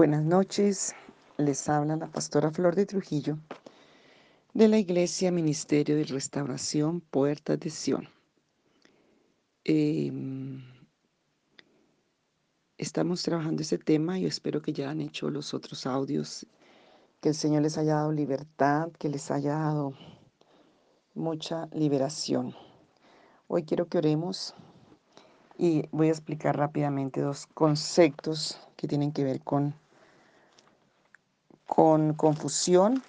Buenas 0.00 0.24
noches, 0.24 0.94
les 1.36 1.68
habla 1.68 1.94
la 1.94 2.06
pastora 2.06 2.50
Flor 2.50 2.74
de 2.74 2.86
Trujillo 2.86 3.36
de 4.54 4.66
la 4.66 4.78
Iglesia 4.78 5.30
Ministerio 5.30 5.94
de 5.94 6.04
Restauración 6.04 7.02
Puertas 7.02 7.60
de 7.60 7.68
Sion. 7.68 8.08
Em, 9.62 10.64
estamos 12.78 13.22
trabajando 13.22 13.60
ese 13.60 13.76
tema, 13.76 14.18
yo 14.18 14.26
espero 14.26 14.62
que 14.62 14.72
ya 14.72 14.88
han 14.88 15.02
hecho 15.02 15.28
los 15.28 15.52
otros 15.52 15.84
audios, 15.84 16.46
que 17.20 17.28
el 17.28 17.34
Señor 17.34 17.60
les 17.60 17.76
haya 17.76 17.96
dado 17.96 18.10
libertad, 18.10 18.90
que 18.98 19.10
les 19.10 19.30
haya 19.30 19.52
dado 19.52 19.92
mucha 21.12 21.68
liberación. 21.72 22.54
Hoy 23.48 23.64
quiero 23.64 23.86
que 23.86 23.98
oremos 23.98 24.54
y 25.58 25.86
voy 25.92 26.08
a 26.08 26.12
explicar 26.12 26.56
rápidamente 26.56 27.20
dos 27.20 27.46
conceptos 27.46 28.58
que 28.78 28.88
tienen 28.88 29.12
que 29.12 29.24
ver 29.24 29.42
con 29.42 29.74
con 31.70 32.14
confusión 32.14 33.02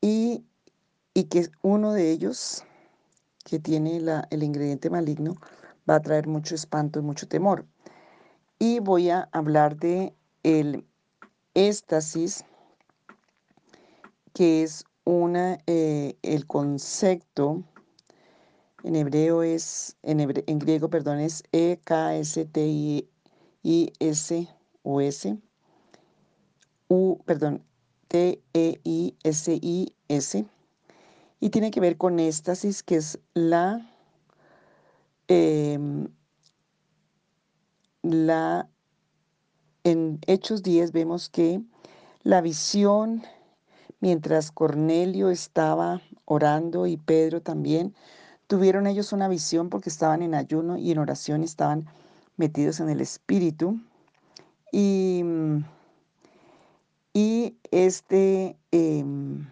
y, 0.00 0.44
que 1.14 1.48
uno 1.62 1.92
de 1.92 2.10
ellos, 2.10 2.64
que 3.44 3.60
tiene 3.60 4.02
el 4.30 4.42
ingrediente 4.42 4.90
maligno, 4.90 5.36
va 5.88 5.94
a 5.94 6.02
traer 6.02 6.26
mucho 6.26 6.56
espanto 6.56 6.98
y 6.98 7.02
mucho 7.02 7.28
temor. 7.28 7.64
Y 8.58 8.80
voy 8.80 9.10
a 9.10 9.28
hablar 9.30 9.76
de 9.76 10.12
el 10.42 10.84
éxtasis, 11.54 12.44
que 14.32 14.64
es 14.64 14.84
una, 15.04 15.58
eh, 15.68 16.18
el 16.22 16.48
concepto, 16.48 17.62
en 18.82 18.96
hebreo 18.96 19.44
es, 19.44 19.96
en, 20.02 20.18
en 20.20 20.58
griego, 20.58 20.90
perdón, 20.90 21.20
es 21.20 21.44
E-K-S-T-I-S-O-S 21.52 22.34
U, 26.88 27.18
perdón, 27.24 27.62
T-E-I-S-I-S, 28.08 28.44
y 31.40 31.50
tiene 31.50 31.70
que 31.70 31.80
ver 31.80 31.96
con 31.96 32.18
éxtasis, 32.18 32.82
que 32.82 32.96
es 32.96 33.18
la, 33.34 33.90
em, 35.28 36.08
la, 38.02 38.68
en 39.82 40.18
Hechos 40.26 40.62
10 40.62 40.92
vemos 40.92 41.28
que 41.28 41.62
la 42.22 42.40
visión, 42.40 43.22
mientras 44.00 44.50
Cornelio 44.50 45.30
estaba 45.30 46.00
orando 46.24 46.86
y 46.86 46.96
Pedro 46.96 47.42
también, 47.42 47.94
tuvieron 48.46 48.86
ellos 48.86 49.12
una 49.12 49.28
visión 49.28 49.68
porque 49.68 49.90
estaban 49.90 50.22
en 50.22 50.34
ayuno 50.34 50.76
y 50.76 50.90
en 50.90 50.98
oración, 50.98 51.42
estaban 51.42 51.86
metidos 52.36 52.80
en 52.80 52.88
el 52.88 53.00
Espíritu. 53.00 53.80
Y 54.72 55.22
y 57.14 57.56
este, 57.70 58.58
em, 58.72 59.48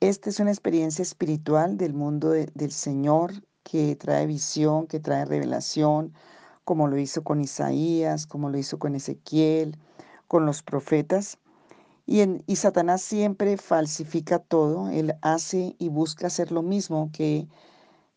esta 0.00 0.28
es 0.28 0.40
una 0.40 0.50
experiencia 0.50 1.02
espiritual 1.02 1.76
del 1.76 1.94
mundo 1.94 2.30
del 2.30 2.72
Señor 2.72 3.32
que 3.62 3.94
trae 3.94 4.26
visión, 4.26 4.88
que 4.88 4.98
trae 4.98 5.24
revelación, 5.24 6.12
como 6.64 6.88
lo 6.88 6.98
hizo 6.98 7.22
con 7.22 7.40
Isaías, 7.40 8.26
como 8.26 8.50
lo 8.50 8.58
hizo 8.58 8.80
con 8.80 8.96
Ezequiel, 8.96 9.78
con 10.26 10.46
los 10.46 10.62
profetas. 10.64 11.38
Y, 12.06 12.22
y 12.46 12.56
Satanás 12.56 13.00
siempre 13.00 13.56
falsifica 13.56 14.40
todo, 14.40 14.88
él 14.88 15.14
hace 15.22 15.76
y 15.78 15.90
busca 15.90 16.26
hacer 16.26 16.50
lo 16.50 16.62
mismo 16.62 17.10
que, 17.12 17.46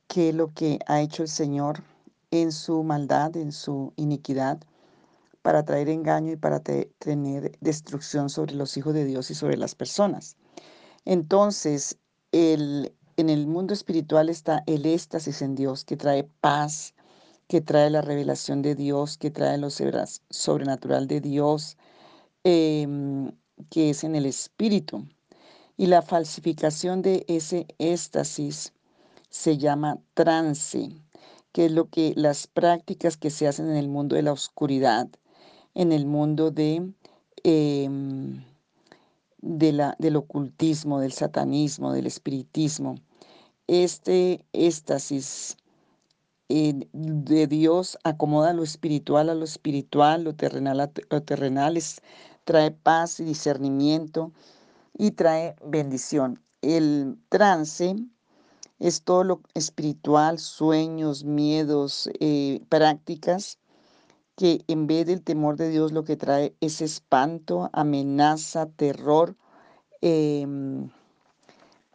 que 0.07 0.33
lo 0.33 0.51
que 0.51 0.79
ha 0.87 1.01
hecho 1.01 1.21
el 1.21 1.29
Señor 1.29 1.83
en 2.31 2.51
su 2.51 2.83
maldad, 2.83 3.37
en 3.37 3.51
su 3.51 3.93
iniquidad 3.97 4.59
para 5.43 5.63
traer 5.63 5.89
engaño 5.89 6.31
y 6.31 6.37
para 6.37 6.61
tener 6.61 7.51
destrucción 7.59 8.29
sobre 8.29 8.55
los 8.55 8.75
hijos 8.77 8.93
de 8.93 9.05
Dios 9.05 9.29
y 9.29 9.35
sobre 9.35 9.57
las 9.57 9.75
personas. 9.75 10.37
Entonces, 11.05 11.97
el, 12.31 12.95
en 13.17 13.29
el 13.29 13.45
mundo 13.45 13.73
espiritual 13.73 14.29
está 14.29 14.63
el 14.65 14.85
éxtasis 14.85 15.41
en 15.41 15.53
Dios, 15.53 15.83
que 15.83 15.97
trae 15.97 16.23
paz, 16.23 16.95
que 17.47 17.59
trae 17.59 17.89
la 17.89 18.01
revelación 18.01 18.61
de 18.61 18.73
Dios, 18.73 19.17
que 19.17 19.31
trae 19.31 19.57
lo 19.57 19.69
sobrenatural 19.69 21.07
de 21.07 21.19
Dios, 21.19 21.77
em, 22.45 23.31
que 23.69 23.89
es 23.89 24.03
en 24.05 24.15
el 24.15 24.25
espíritu. 24.25 25.05
Y 25.75 25.87
la 25.87 26.01
falsificación 26.01 27.01
de 27.01 27.25
ese 27.27 27.67
éxtasis 27.79 28.73
se 29.29 29.57
llama 29.57 29.99
trance, 30.13 30.89
que 31.51 31.65
es 31.65 31.71
lo 31.71 31.89
que 31.89 32.13
las 32.15 32.47
prácticas 32.47 33.17
que 33.17 33.29
se 33.29 33.47
hacen 33.47 33.69
en 33.69 33.75
el 33.77 33.89
mundo 33.89 34.15
de 34.15 34.21
la 34.23 34.31
oscuridad, 34.31 35.09
en 35.75 35.91
el 35.91 36.05
mundo 36.05 36.51
de, 36.51 36.93
em, 37.43 38.43
de 39.41 39.71
la, 39.73 39.95
del 39.99 40.15
ocultismo, 40.15 40.99
del 40.99 41.13
satanismo, 41.13 41.93
del 41.93 42.07
espiritismo. 42.07 42.95
Este 43.67 44.45
éxtasis 44.53 45.57
eh, 46.49 46.87
de 46.91 47.47
Dios 47.47 47.97
acomoda 48.03 48.53
lo 48.53 48.63
espiritual 48.63 49.29
a 49.29 49.35
lo 49.35 49.45
espiritual, 49.45 50.23
lo 50.23 50.35
terrenal 50.35 50.79
a 50.81 50.91
lo 51.09 51.23
terrenal, 51.23 51.79
trae 52.43 52.71
paz 52.71 53.19
y 53.19 53.23
discernimiento 53.23 54.31
y 54.97 55.11
trae 55.11 55.55
bendición. 55.65 56.41
El 56.61 57.17
trance 57.29 57.95
es 58.79 59.03
todo 59.03 59.23
lo 59.23 59.41
espiritual, 59.53 60.39
sueños, 60.39 61.23
miedos, 61.23 62.09
eh, 62.19 62.61
prácticas 62.69 63.57
que 64.35 64.63
en 64.67 64.87
vez 64.87 65.05
del 65.05 65.21
temor 65.21 65.57
de 65.57 65.69
Dios 65.69 65.91
lo 65.91 66.03
que 66.03 66.17
trae 66.17 66.55
es 66.59 66.81
espanto, 66.81 67.69
amenaza, 67.73 68.65
terror, 68.65 69.35
em, 70.01 70.89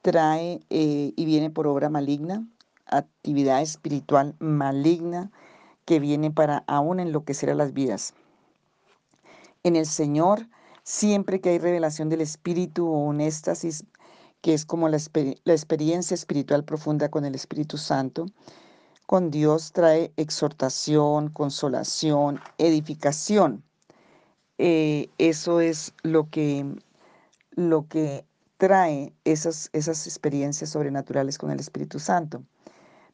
trae 0.03 0.61
eh, 0.71 1.13
y 1.17 1.25
viene 1.25 1.51
por 1.51 1.67
obra 1.67 1.91
maligna, 1.91 2.47
actividad 2.87 3.61
espiritual 3.61 4.35
maligna 4.39 5.31
que 5.85 6.01
viene 6.01 6.31
para 6.31 6.65
aún 6.67 7.01
enloquecer 7.01 7.51
a 7.51 7.55
las 7.55 7.73
vidas. 7.73 8.15
En 9.65 9.77
el 9.77 9.87
Señor, 9.87 10.49
siempre 10.85 11.41
que 11.41 11.51
hay 11.51 11.59
revelación 11.59 12.09
del 12.09 12.21
Espíritu 12.21 12.87
o 12.87 12.99
un 12.99 13.21
éxtasis, 13.21 13.85
que 14.41 14.55
es 14.55 14.65
como 14.65 14.89
la, 14.89 14.99
la 15.45 15.53
experiencia 15.53 16.15
espiritual 16.15 16.65
profunda 16.65 17.11
con 17.11 17.25
el 17.25 17.35
Espíritu 17.35 17.77
Santo, 17.77 18.27
con 19.09 19.31
Dios 19.31 19.73
trae 19.73 20.13
exhortación, 20.19 21.31
consolación, 21.31 22.41
edificación. 22.59 23.65
Eh, 24.59 25.09
eso 25.17 25.63
es 25.63 25.95
lo 26.03 26.29
que, 26.29 26.77
lo 27.53 27.89
que 27.89 28.27
trae 28.59 29.15
esas, 29.25 29.71
esas 29.73 30.07
experiencias 30.07 30.69
sobrenaturales 30.69 31.39
con 31.39 31.51
el 31.51 31.59
Espíritu 31.59 31.99
Santo. 31.99 32.43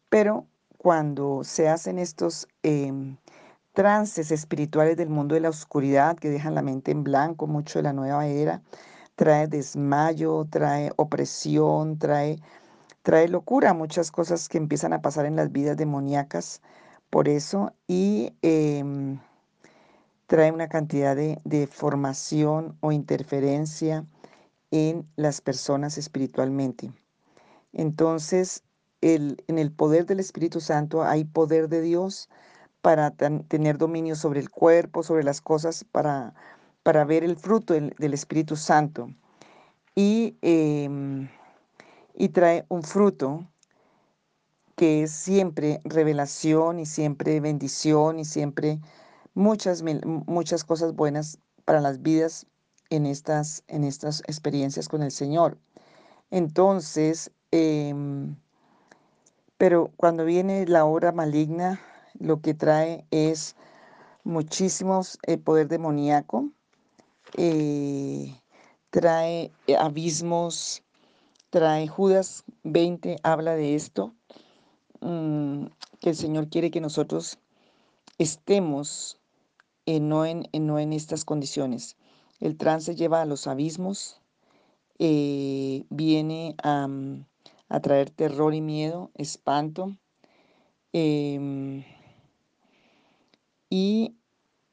Pero 0.08 0.48
cuando 0.78 1.44
se 1.44 1.68
hacen 1.68 2.00
estos 2.00 2.48
em, 2.64 3.16
trances 3.72 4.32
espirituales 4.32 4.96
del 4.96 5.10
mundo 5.10 5.36
de 5.36 5.42
la 5.42 5.50
oscuridad 5.50 6.16
que 6.16 6.28
dejan 6.28 6.56
la 6.56 6.62
mente 6.62 6.90
en 6.90 7.04
blanco, 7.04 7.46
mucho 7.46 7.78
de 7.78 7.84
la 7.84 7.92
nueva 7.92 8.26
era, 8.26 8.62
trae 9.14 9.46
desmayo, 9.46 10.44
trae 10.50 10.90
opresión, 10.96 12.00
trae 12.00 12.40
trae 13.04 13.28
locura, 13.28 13.74
muchas 13.74 14.10
cosas 14.10 14.48
que 14.48 14.56
empiezan 14.56 14.94
a 14.94 15.02
pasar 15.02 15.26
en 15.26 15.36
las 15.36 15.52
vidas 15.52 15.76
demoníacas 15.76 16.62
por 17.10 17.28
eso 17.28 17.74
y 17.86 18.32
em, 18.40 19.20
trae 20.26 20.50
una 20.50 20.68
cantidad 20.68 21.14
de, 21.14 21.68
formación 21.70 22.78
o 22.80 22.92
interferencia 22.92 24.06
en 24.70 25.06
las 25.16 25.42
personas 25.42 25.98
espiritualmente. 25.98 26.92
Entonces, 27.74 28.64
el, 29.02 29.44
en 29.48 29.58
el 29.58 29.70
poder 29.70 30.06
del 30.06 30.18
Espíritu 30.18 30.60
Santo 30.60 31.04
hay 31.04 31.24
poder 31.24 31.68
de 31.68 31.82
Dios 31.82 32.30
para 32.80 33.10
tener 33.10 33.76
dominio 33.76 34.16
sobre 34.16 34.40
el 34.40 34.48
cuerpo, 34.48 35.02
sobre 35.02 35.24
las 35.24 35.42
cosas, 35.42 35.84
para, 35.84 36.34
para 36.82 37.04
ver 37.04 37.22
el 37.22 37.36
fruto 37.36 37.74
del, 37.74 38.14
Espíritu 38.14 38.56
Santo. 38.56 39.10
Y 39.94 40.38
em, 40.40 41.28
y 42.14 42.28
trae 42.28 42.64
un 42.68 42.82
fruto 42.82 43.46
que 44.76 45.04
es 45.04 45.12
siempre 45.12 45.80
revelación 45.84 46.80
y 46.80 46.86
siempre 46.86 47.40
bendición 47.40 48.18
y 48.18 48.24
siempre 48.24 48.80
muchas, 49.34 49.82
muchas 49.82 50.64
cosas 50.64 50.94
buenas 50.94 51.38
para 51.64 51.80
las 51.80 52.02
vidas 52.02 52.46
en 52.90 53.06
estas, 53.06 53.62
en 53.68 53.84
estas 53.84 54.20
experiencias 54.26 54.88
con 54.88 55.02
el 55.02 55.10
Señor. 55.10 55.58
Entonces, 56.30 57.30
em, 57.50 58.36
pero 59.56 59.92
cuando 59.96 60.24
viene 60.24 60.66
la 60.66 60.84
hora 60.84 61.12
maligna, 61.12 61.80
lo 62.18 62.40
que 62.40 62.54
trae 62.54 63.06
es 63.10 63.56
muchísimos 64.24 65.18
eh, 65.26 65.38
poder 65.38 65.68
demoníaco, 65.68 66.50
eh, 67.36 68.34
trae 68.90 69.52
abismos 69.78 70.82
trae 71.54 71.86
Judas 71.86 72.42
20, 72.64 73.18
habla 73.22 73.54
de 73.54 73.76
esto, 73.76 74.12
mm, 75.00 75.66
que 76.00 76.10
el 76.10 76.16
Señor 76.16 76.48
quiere 76.48 76.72
que 76.72 76.80
nosotros 76.80 77.38
estemos 78.18 79.20
eh, 79.86 80.00
no, 80.00 80.26
en, 80.26 80.48
no 80.52 80.80
en 80.80 80.92
estas 80.92 81.24
condiciones. 81.24 81.96
El 82.40 82.56
trance 82.56 82.96
lleva 82.96 83.22
a 83.22 83.24
los 83.24 83.46
abismos, 83.46 84.20
eh, 84.98 85.84
viene 85.90 86.56
a, 86.60 86.88
a, 87.68 87.80
traer 87.80 88.10
terror 88.10 88.52
y 88.52 88.60
miedo, 88.60 89.12
espanto, 89.14 89.96
em, 90.92 91.84
y 93.70 94.16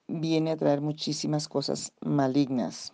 viene 0.08 0.50
a 0.50 0.58
traer 0.58 0.82
muchísimas 0.82 1.48
cosas 1.48 1.94
malignas. 2.02 2.92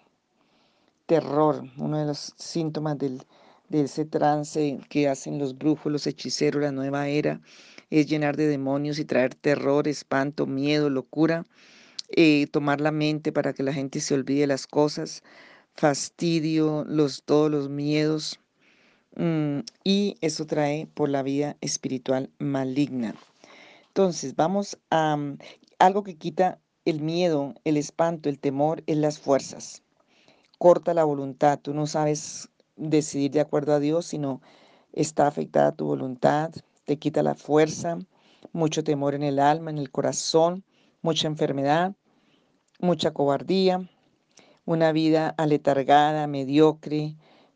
Terror, 1.05 1.63
uno 1.77 1.97
de 1.99 2.05
los 2.05 2.33
síntomas 2.35 2.97
del, 2.97 3.25
de 3.69 3.81
ese 3.81 4.05
trance 4.05 4.79
que 4.89 5.07
hacen 5.07 5.39
los 5.39 5.57
brujos, 5.57 5.91
los 5.91 6.07
hechiceros, 6.07 6.61
la 6.61 6.71
nueva 6.71 7.07
era, 7.07 7.41
es 7.89 8.07
llenar 8.07 8.37
de 8.37 8.47
demonios 8.47 8.99
y 8.99 9.05
traer 9.05 9.35
terror, 9.35 9.87
espanto, 9.87 10.45
miedo, 10.45 10.89
locura, 10.89 11.45
eh, 12.09 12.47
tomar 12.51 12.81
la 12.81 12.91
mente 12.91 13.31
para 13.31 13.53
que 13.53 13.63
la 13.63 13.73
gente 13.73 13.99
se 13.99 14.13
olvide 14.13 14.47
las 14.47 14.67
cosas, 14.67 15.23
fastidio, 15.73 16.85
los, 16.87 17.23
todos 17.23 17.51
los 17.51 17.69
miedos. 17.69 18.39
Mm, 19.15 19.59
y 19.83 20.15
eso 20.21 20.45
trae 20.45 20.87
por 20.93 21.09
la 21.09 21.23
vida 21.23 21.57
espiritual 21.61 22.29
maligna. 22.39 23.15
Entonces, 23.87 24.35
vamos 24.35 24.77
a 24.89 25.17
mm, 25.17 25.37
algo 25.79 26.03
que 26.03 26.15
quita 26.15 26.59
el 26.85 27.01
miedo, 27.01 27.55
el 27.63 27.77
espanto, 27.77 28.29
el 28.29 28.39
temor, 28.39 28.83
es 28.87 28.97
las 28.97 29.19
fuerzas. 29.19 29.83
Corta 30.57 30.93
la 30.93 31.03
voluntad. 31.03 31.59
Tú 31.59 31.73
no 31.73 31.87
sabes 31.87 32.49
decidir 32.77 33.31
de 33.31 33.41
acuerdo 33.41 33.73
a 33.73 33.79
Dios, 33.79 34.05
sino 34.05 34.41
está 34.93 35.27
afectada 35.27 35.71
tu 35.71 35.85
voluntad, 35.85 36.51
te 36.85 36.97
quita 36.97 37.23
la 37.23 37.35
fuerza, 37.35 37.99
mucho 38.53 38.83
temor 38.83 39.15
en 39.15 39.23
el 39.23 39.39
alma, 39.39 39.71
en 39.71 39.77
el 39.77 39.91
corazón, 39.91 40.63
mucha 41.01 41.27
enfermedad, 41.27 41.93
mucha 42.79 43.11
cobardía, 43.11 43.89
una 44.65 44.91
vida 44.91 45.33
aletargada, 45.37 46.27
mediocre, 46.27 47.15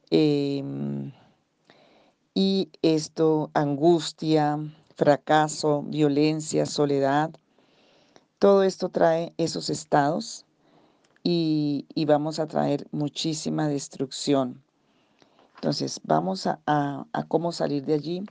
em, 0.09 1.11
y 2.33 2.69
esto, 2.81 3.51
angustia, 3.53 4.59
fracaso, 4.95 5.83
violencia, 5.83 6.65
soledad, 6.65 7.31
todo 8.39 8.63
esto 8.63 8.89
trae 8.89 9.33
esos 9.37 9.69
estados 9.69 10.45
y, 11.23 11.85
vamos 12.07 12.39
a 12.39 12.47
traer 12.47 12.87
muchísima 12.91 13.67
destrucción. 13.67 14.63
Entonces, 15.61 16.01
vamos 16.03 16.47
a, 16.47 17.05
cómo 17.27 17.51
salir 17.51 17.85
de 17.85 17.93
allí. 17.93 18.23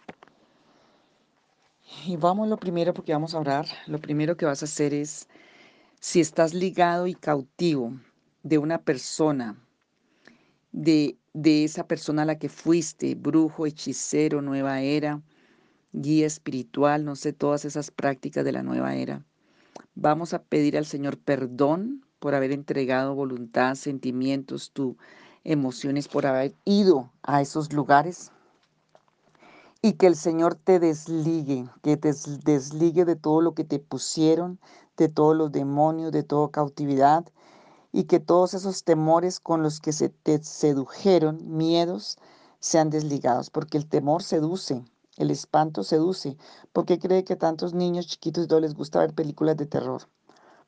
Y 2.05 2.17
vamos 2.17 2.49
lo 2.49 2.57
primero 2.57 2.93
porque 2.93 3.13
vamos 3.13 3.35
a 3.35 3.39
orar. 3.39 3.67
Lo 3.87 4.01
primero 4.01 4.37
que 4.37 4.47
vas 4.47 4.63
a 4.63 4.65
hacer 4.65 4.93
es 4.93 5.29
si 6.01 6.19
estás 6.19 6.55
ligado 6.55 7.07
y 7.07 7.15
cautivo 7.15 7.95
de 8.43 8.59
una 8.59 8.83
persona, 8.83 9.57
de, 10.73 11.19
de 11.33 11.63
esa 11.63 11.87
persona 11.87 12.23
a 12.23 12.25
la 12.25 12.37
que 12.37 12.49
fuiste, 12.49 13.15
brujo, 13.15 13.65
hechicero, 13.65 14.43
nueva 14.43 14.81
era, 14.81 15.23
guía 15.93 16.27
espiritual, 16.27 17.05
no 17.05 17.15
sé, 17.15 17.33
todas 17.33 17.65
esas 17.65 17.93
prácticas 17.93 18.45
de 18.45 18.51
la 18.51 18.65
nueva 18.65 18.97
era. 18.97 19.25
Vamos 19.95 20.35
a 20.35 20.43
pedir 20.43 20.77
al 20.77 20.85
Señor 20.85 21.17
perdón 21.17 22.05
por 22.19 22.35
haber 22.35 22.51
entregado 22.51 23.15
voluntad, 23.15 23.77
sentimientos, 23.77 24.73
tus 24.73 24.97
emociones, 25.45 26.09
por 26.09 26.27
haber 26.27 26.55
ido 26.65 27.11
a 27.23 27.41
esos 27.41 27.73
lugares. 27.73 28.33
Y 29.83 29.95
que 29.95 30.07
el 30.07 30.17
Señor 30.17 30.55
te 30.55 30.79
desligue, 30.79 31.69
que 31.83 31.97
te 31.97 32.13
desligue 32.45 33.05
de 33.05 33.17
todo 33.17 33.41
lo 33.41 33.55
que 33.55 33.65
te 33.65 33.79
pusieron, 33.79 34.59
de 34.97 35.09
todos 35.09 35.35
los 35.35 35.53
demonios, 35.53 36.13
de 36.13 36.23
toda 36.23 36.51
cautividad, 36.51 37.25
y 37.93 38.05
que 38.05 38.21
todos 38.21 38.55
esos 38.55 38.85
temores 38.85 39.41
con 39.41 39.63
los 39.63 39.81
que 39.81 39.93
se 39.93 40.11
te 40.11 40.43
sedujeron, 40.43 41.57
miedos, 41.57 42.19
sean 42.61 42.91
desligados, 42.91 43.51
porque 43.51 43.79
el 43.79 43.89
temor 43.89 44.23
seduce, 44.23 44.85
el 45.17 45.31
espanto 45.31 45.83
seduce. 45.83 46.37
¿Por 46.73 46.85
qué 46.85 46.99
cree 46.99 47.25
que 47.25 47.37
tantos 47.37 47.75
niños 47.75 48.07
chiquitos 48.07 48.47
todos 48.49 48.63
les 48.63 48.75
gusta 48.75 49.01
ver 49.01 49.15
películas 49.15 49.57
de 49.57 49.67
terror? 49.67 50.09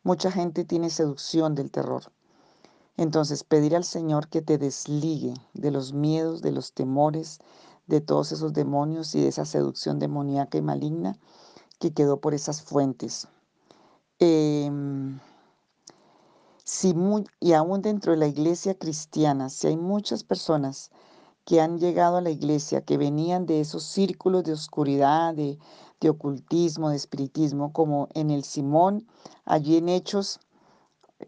Mucha 0.02 0.32
gente 0.32 0.64
tiene 0.64 0.90
seducción 0.90 1.54
del 1.54 1.70
terror. 1.70 2.10
Entonces, 2.96 3.42
pedir 3.44 3.74
al 3.74 3.84
Señor 3.84 4.28
que 4.28 4.42
te 4.42 4.58
desligue 4.58 5.34
de 5.54 5.70
los 5.70 5.92
miedos, 5.92 6.42
de 6.42 6.52
los 6.52 6.72
temores, 6.72 7.40
de 7.86 8.00
todos 8.00 8.32
esos 8.32 8.52
demonios 8.52 9.14
y 9.14 9.20
de 9.20 9.28
esa 9.28 9.44
seducción 9.44 9.98
demoníaca 9.98 10.58
y 10.58 10.62
maligna 10.62 11.18
que 11.78 11.92
quedó 11.92 12.20
por 12.20 12.34
esas 12.34 12.62
fuentes. 12.62 13.28
Em, 14.18 15.18
si 16.64 16.94
y 17.40 17.52
aún 17.54 17.82
dentro 17.82 18.12
de 18.12 18.18
la 18.18 18.28
iglesia 18.28 18.78
cristiana, 18.78 19.48
si 19.48 19.66
hay 19.66 19.76
muchas 19.76 20.22
personas 20.22 20.90
que 21.44 21.60
han 21.60 21.78
llegado 21.78 22.18
a 22.18 22.20
la 22.20 22.30
iglesia, 22.30 22.82
que 22.82 22.98
venían 22.98 23.46
de 23.46 23.60
esos 23.60 23.82
círculos 23.82 24.44
de 24.44 24.52
oscuridad, 24.52 25.34
de, 25.34 25.58
de 26.00 26.10
ocultismo, 26.10 26.90
de 26.90 26.96
espiritismo, 26.96 27.72
como 27.72 28.08
en 28.14 28.30
el 28.30 28.44
Simón, 28.44 29.08
allí 29.44 29.76
en 29.76 29.88
Hechos 29.88 30.38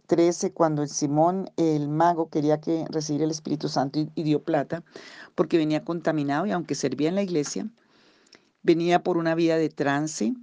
13, 0.06 0.52
cuando 0.52 0.82
el 0.82 0.88
Simón, 0.88 1.50
el 1.56 1.88
mago, 1.88 2.28
quería 2.28 2.60
que 2.60 2.84
recibiera 2.90 3.24
el 3.24 3.30
Espíritu 3.30 3.68
Santo 3.68 4.00
y, 4.00 4.10
y 4.14 4.22
dio 4.22 4.42
plata, 4.42 4.82
porque 5.34 5.58
venía 5.58 5.84
contaminado 5.84 6.46
y 6.46 6.52
aunque 6.52 6.74
servía 6.74 7.08
en 7.08 7.14
la 7.14 7.22
iglesia, 7.22 7.68
venía 8.62 9.02
por 9.02 9.16
una 9.16 9.34
vida 9.34 9.56
de 9.56 9.68
trance, 9.68 10.34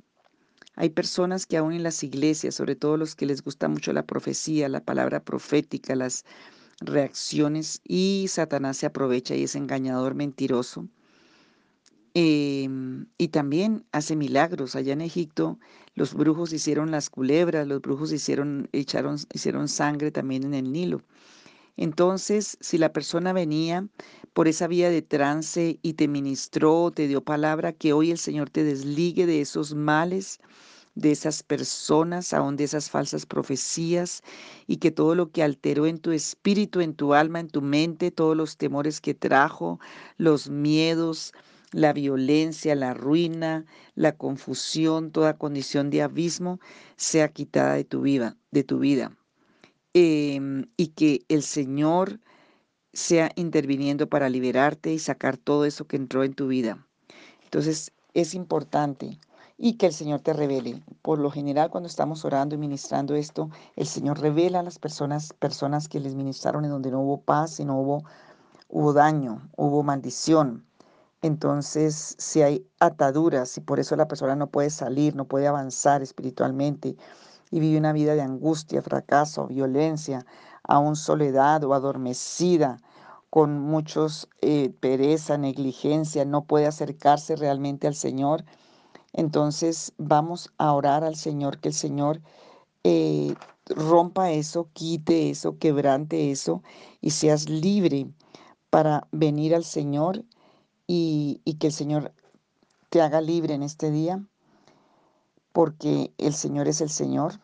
hay 0.76 0.90
personas 0.90 1.46
que 1.46 1.58
aún 1.58 1.74
en 1.74 1.84
las 1.84 2.04
iglesias, 2.04 2.56
sobre 2.56 2.76
todo 2.76 2.98
los 2.98 3.16
que 3.16 3.26
les 3.26 3.44
gusta 3.44 3.68
mucho 3.68 3.92
la 3.94 4.06
profecía, 4.06 4.70
la 4.70 4.84
palabra 4.84 5.24
profética, 5.24 5.96
las 5.96 6.26
reacciones, 6.80 7.82
y 7.84 8.28
Satanás 8.30 8.78
se 8.78 8.86
aprovecha 8.86 9.36
y 9.36 9.44
es 9.44 9.56
engañador, 9.56 10.16
mentiroso. 10.16 10.88
Em, 12.14 13.08
y 13.18 13.30
también 13.30 13.86
hace 13.92 14.16
milagros. 14.16 14.76
Allá 14.76 14.94
en 14.94 15.02
Egipto 15.02 15.60
los 15.96 16.14
brujos 16.14 16.52
hicieron 16.54 16.92
las 16.92 17.10
culebras, 17.10 17.68
los 17.68 17.82
brujos 17.82 18.12
hicieron, 18.12 18.70
echaron, 18.74 19.18
hicieron 19.34 19.68
sangre 19.68 20.12
también 20.12 20.44
en 20.44 20.54
el 20.54 20.72
Nilo. 20.72 21.02
Entonces, 21.78 22.58
si 22.62 22.78
la 22.78 22.94
persona 22.94 23.34
venía 23.34 23.88
por 24.34 24.48
esa 24.48 24.68
vía 24.68 24.90
de 24.90 25.02
trance 25.02 25.80
y 25.82 25.94
te 25.94 26.08
ministró, 26.08 26.92
te 26.92 27.08
dio 27.08 27.24
palabra, 27.24 27.74
que 27.74 27.94
hoy 27.94 28.12
el 28.12 28.18
Señor 28.18 28.50
te 28.50 28.64
desligue 28.64 29.26
de 29.26 29.42
esos 29.42 29.74
males 29.74 30.40
de 30.96 31.12
esas 31.12 31.44
personas, 31.44 32.34
aún 32.34 32.58
de 32.58 32.66
esas 32.66 32.90
falsas 32.90 33.26
profecías, 33.26 34.24
y 34.68 34.78
que 34.78 34.92
todo 34.92 35.16
lo 35.16 35.32
que 35.32 35.44
alteró 35.44 35.86
en 35.86 36.00
tu 36.00 36.12
espíritu, 36.12 36.82
en 36.82 36.96
tu 36.96 37.14
alma, 37.14 37.40
en 37.40 37.50
tu 37.50 37.62
mente, 37.62 38.12
todos 38.12 38.36
los 38.36 38.58
temores 38.58 39.00
que 39.02 39.14
trajo, 39.14 39.80
los 40.18 40.50
miedos, 40.50 41.34
la 41.72 41.94
violencia, 41.94 42.76
la 42.76 42.94
ruina, 42.94 43.66
la 43.96 44.18
confusión, 44.18 45.12
toda 45.12 45.38
condición 45.38 45.90
de 45.90 46.02
abismo, 46.02 46.60
sea 46.96 47.30
quitada 47.30 47.76
de 47.76 47.84
tu 47.84 48.02
vida, 48.02 48.38
de 48.52 48.64
tu 48.64 48.80
vida. 48.80 49.18
Em, 49.94 50.66
y 50.78 50.88
que 50.88 51.26
el 51.28 51.44
Señor 51.44 52.20
sea 52.94 53.32
interviniendo 53.36 54.08
para 54.08 54.30
liberarte 54.30 54.94
y 54.94 55.00
sacar 55.00 55.38
todo 55.38 55.66
eso 55.66 55.86
que 55.86 55.98
entró 55.98 56.24
en 56.24 56.34
tu 56.34 56.48
vida. 56.48 56.86
Entonces, 57.44 57.92
es 58.14 58.34
importante 58.34 59.20
y 59.58 59.74
que 59.74 59.86
el 59.86 59.94
Señor 59.94 60.22
te 60.22 60.34
revele. 60.34 60.82
Por 61.02 61.20
lo 61.20 61.30
general, 61.30 61.70
cuando 61.70 61.88
estamos 61.88 62.26
orando 62.26 62.56
y 62.56 62.58
ministrando 62.58 63.16
esto, 63.16 63.50
el 63.76 63.86
Señor 63.86 64.20
revela 64.20 64.62
a 64.62 64.64
las 64.64 64.80
personas, 64.80 65.34
personas 65.34 65.88
que 65.88 66.00
les 66.00 66.16
ministraron 66.16 66.66
en 66.66 66.72
donde 66.72 66.90
no 66.90 67.02
hubo 67.02 67.22
paz, 67.22 67.60
y 67.60 67.66
no 67.66 67.80
hubo, 67.80 68.04
hubo 68.70 68.94
daño, 68.94 69.50
hubo 69.56 69.84
maldición. 69.84 70.66
Entonces, 71.22 72.16
si 72.18 72.42
hay 72.42 72.66
ataduras 72.80 73.58
y 73.58 73.62
por 73.62 73.80
eso 73.80 73.96
la 73.96 74.08
persona 74.08 74.36
no 74.36 74.48
puede 74.48 74.72
salir, 74.72 75.16
no 75.16 75.26
puede 75.26 75.48
avanzar 75.48 76.02
espiritualmente 76.02 76.96
y 77.52 77.60
vive 77.60 77.78
una 77.78 77.94
vida 77.94 78.16
de 78.16 78.22
angustia, 78.22 78.82
fracaso, 78.82 79.48
violencia, 79.48 80.26
aún 80.64 80.96
soledad 80.96 81.64
o 81.64 81.74
adormecida, 81.74 82.78
con 83.30 83.60
muchos 83.60 84.28
eh, 84.42 84.74
pereza, 84.80 85.38
negligencia, 85.38 86.26
no 86.26 86.44
puede 86.44 86.68
acercarse 86.68 87.36
realmente 87.36 87.88
al 87.88 87.96
Señor, 87.96 88.44
entonces 89.14 89.94
vamos 89.98 90.52
a 90.58 90.74
orar 90.74 91.04
al 91.04 91.16
Señor, 91.16 91.60
que 91.60 91.70
el 91.70 91.74
Señor 91.74 92.22
eh, 92.84 93.36
rompa 93.68 94.32
eso, 94.32 94.70
quite 94.74 95.30
eso, 95.30 95.58
quebrante 95.60 96.32
eso 96.32 96.64
y 97.00 97.12
seas 97.12 97.48
libre 97.48 98.08
para 98.70 99.08
venir 99.12 99.54
al 99.56 99.64
Señor 99.64 100.26
y, 100.88 101.42
que 101.60 101.68
el 101.68 101.74
Señor 101.74 102.14
te 102.90 103.02
haga 103.02 103.22
libre 103.22 103.54
en 103.54 103.64
este 103.64 103.92
día, 103.92 104.24
porque 105.54 106.14
el 106.18 106.34
Señor 106.34 106.68
es 106.68 106.82
el 106.82 106.90
Señor. 106.90 107.40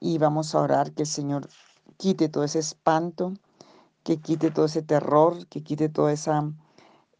Y 0.00 0.18
vamos 0.18 0.54
a 0.54 0.60
orar 0.60 0.92
que 0.92 1.02
el 1.02 1.08
Señor 1.08 1.48
quite 1.96 2.28
todo 2.28 2.44
ese 2.44 2.58
espanto, 2.58 3.34
que 4.02 4.18
quite 4.18 4.50
todo 4.50 4.66
ese 4.66 4.82
terror, 4.82 5.46
que 5.48 5.62
quite 5.62 5.88
toda 5.88 6.12
esa 6.12 6.52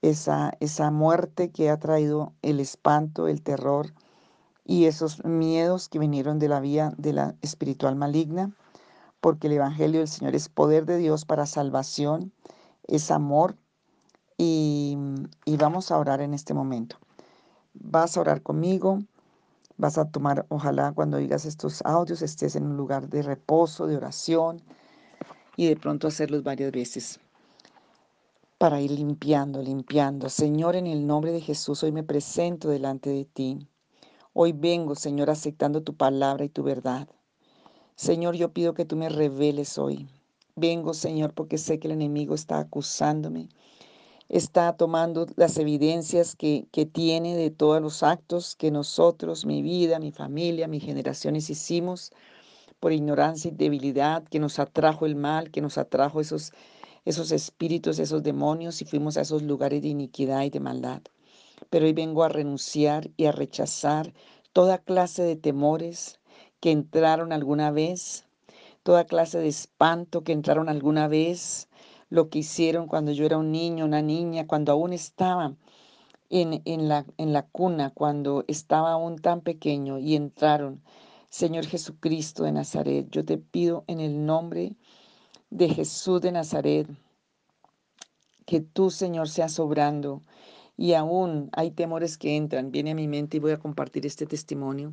esa, 0.02 0.52
esa 0.60 0.90
muerte 0.90 1.50
que 1.50 1.70
ha 1.70 1.78
traído 1.78 2.34
el 2.42 2.60
espanto, 2.60 3.28
el 3.28 3.42
terror 3.42 3.92
y 4.64 4.86
esos 4.86 5.24
miedos 5.24 5.88
que 5.88 5.98
vinieron 5.98 6.38
de 6.38 6.48
la 6.48 6.60
vía 6.60 6.92
de 6.96 7.12
la 7.12 7.36
espiritual 7.42 7.96
maligna, 7.96 8.52
porque 9.20 9.46
el 9.46 9.54
Evangelio 9.54 10.00
del 10.00 10.08
Señor 10.08 10.34
es 10.34 10.48
poder 10.48 10.86
de 10.86 10.98
Dios 10.98 11.24
para 11.24 11.46
salvación, 11.46 12.32
es 12.86 13.10
amor 13.10 13.56
y, 14.38 14.96
y 15.44 15.56
vamos 15.56 15.90
a 15.90 15.98
orar 15.98 16.20
en 16.20 16.34
este 16.34 16.54
momento. 16.54 16.96
Vas 17.74 18.16
a 18.16 18.20
orar 18.20 18.42
conmigo, 18.42 19.00
vas 19.76 19.98
a 19.98 20.10
tomar, 20.10 20.46
ojalá 20.48 20.92
cuando 20.92 21.18
digas 21.18 21.44
estos 21.44 21.82
audios 21.84 22.22
estés 22.22 22.56
en 22.56 22.66
un 22.66 22.76
lugar 22.76 23.08
de 23.08 23.22
reposo, 23.22 23.86
de 23.86 23.96
oración 23.96 24.62
y 25.56 25.66
de 25.66 25.76
pronto 25.76 26.08
hacerlos 26.08 26.42
varias 26.42 26.72
veces 26.72 27.20
para 28.58 28.80
ir 28.80 28.90
limpiando, 28.90 29.62
limpiando. 29.62 30.28
Señor, 30.28 30.76
en 30.76 30.86
el 30.86 31.06
nombre 31.06 31.32
de 31.32 31.40
Jesús, 31.40 31.82
hoy 31.82 31.92
me 31.92 32.02
presento 32.02 32.68
delante 32.68 33.10
de 33.10 33.24
ti. 33.24 33.68
Hoy 34.32 34.52
vengo, 34.52 34.94
Señor, 34.94 35.30
aceptando 35.30 35.82
tu 35.82 35.94
palabra 35.94 36.44
y 36.44 36.48
tu 36.48 36.62
verdad. 36.62 37.08
Señor, 37.96 38.34
yo 38.34 38.52
pido 38.52 38.74
que 38.74 38.84
tú 38.84 38.96
me 38.96 39.08
reveles 39.08 39.78
hoy. 39.78 40.08
Vengo, 40.54 40.94
Señor, 40.94 41.34
porque 41.34 41.58
sé 41.58 41.78
que 41.78 41.88
el 41.88 41.92
enemigo 41.92 42.34
está 42.34 42.58
acusándome, 42.58 43.48
está 44.28 44.76
tomando 44.76 45.26
las 45.36 45.58
evidencias 45.58 46.34
que, 46.36 46.66
que 46.72 46.86
tiene 46.86 47.36
de 47.36 47.50
todos 47.50 47.80
los 47.80 48.02
actos 48.02 48.56
que 48.56 48.70
nosotros, 48.70 49.46
mi 49.46 49.62
vida, 49.62 49.98
mi 49.98 50.12
familia, 50.12 50.68
mis 50.68 50.84
generaciones 50.84 51.50
hicimos 51.50 52.12
por 52.80 52.92
ignorancia 52.92 53.50
y 53.50 53.54
debilidad, 53.54 54.24
que 54.24 54.38
nos 54.38 54.58
atrajo 54.58 55.06
el 55.06 55.16
mal, 55.16 55.50
que 55.50 55.62
nos 55.62 55.78
atrajo 55.78 56.20
esos 56.20 56.52
esos 57.06 57.30
espíritus, 57.30 58.00
esos 58.00 58.22
demonios 58.24 58.82
y 58.82 58.84
fuimos 58.84 59.16
a 59.16 59.20
esos 59.22 59.42
lugares 59.42 59.80
de 59.80 59.88
iniquidad 59.88 60.42
y 60.42 60.50
de 60.50 60.60
maldad. 60.60 61.02
Pero 61.70 61.86
hoy 61.86 61.92
vengo 61.92 62.24
a 62.24 62.28
renunciar 62.28 63.10
y 63.16 63.26
a 63.26 63.32
rechazar 63.32 64.12
toda 64.52 64.78
clase 64.78 65.22
de 65.22 65.36
temores 65.36 66.18
que 66.60 66.72
entraron 66.72 67.32
alguna 67.32 67.70
vez, 67.70 68.26
toda 68.82 69.04
clase 69.04 69.38
de 69.38 69.48
espanto 69.48 70.22
que 70.22 70.32
entraron 70.32 70.68
alguna 70.68 71.06
vez, 71.06 71.68
lo 72.08 72.28
que 72.28 72.40
hicieron 72.40 72.86
cuando 72.86 73.12
yo 73.12 73.26
era 73.26 73.38
un 73.38 73.52
niño, 73.52 73.84
una 73.84 74.02
niña, 74.02 74.46
cuando 74.46 74.72
aún 74.72 74.92
estaba 74.92 75.54
en, 76.30 76.62
en, 76.64 76.88
la, 76.88 77.06
en 77.18 77.32
la 77.32 77.46
cuna, 77.46 77.90
cuando 77.90 78.44
estaba 78.48 78.92
aún 78.92 79.18
tan 79.18 79.40
pequeño 79.40 79.98
y 79.98 80.16
entraron. 80.16 80.82
Señor 81.28 81.66
Jesucristo 81.66 82.44
de 82.44 82.52
Nazaret, 82.52 83.08
yo 83.10 83.24
te 83.24 83.38
pido 83.38 83.84
en 83.88 84.00
el 84.00 84.24
nombre 84.24 84.76
de 85.50 85.68
Jesús 85.68 86.20
de 86.20 86.32
Nazaret, 86.32 86.88
que 88.46 88.60
tú, 88.60 88.90
Señor, 88.90 89.28
seas 89.28 89.58
obrando. 89.58 90.22
Y 90.78 90.92
aún 90.92 91.48
hay 91.52 91.70
temores 91.70 92.18
que 92.18 92.36
entran. 92.36 92.70
Viene 92.70 92.92
a 92.92 92.94
mi 92.94 93.08
mente 93.08 93.38
y 93.38 93.40
voy 93.40 93.52
a 93.52 93.58
compartir 93.58 94.06
este 94.06 94.26
testimonio. 94.26 94.92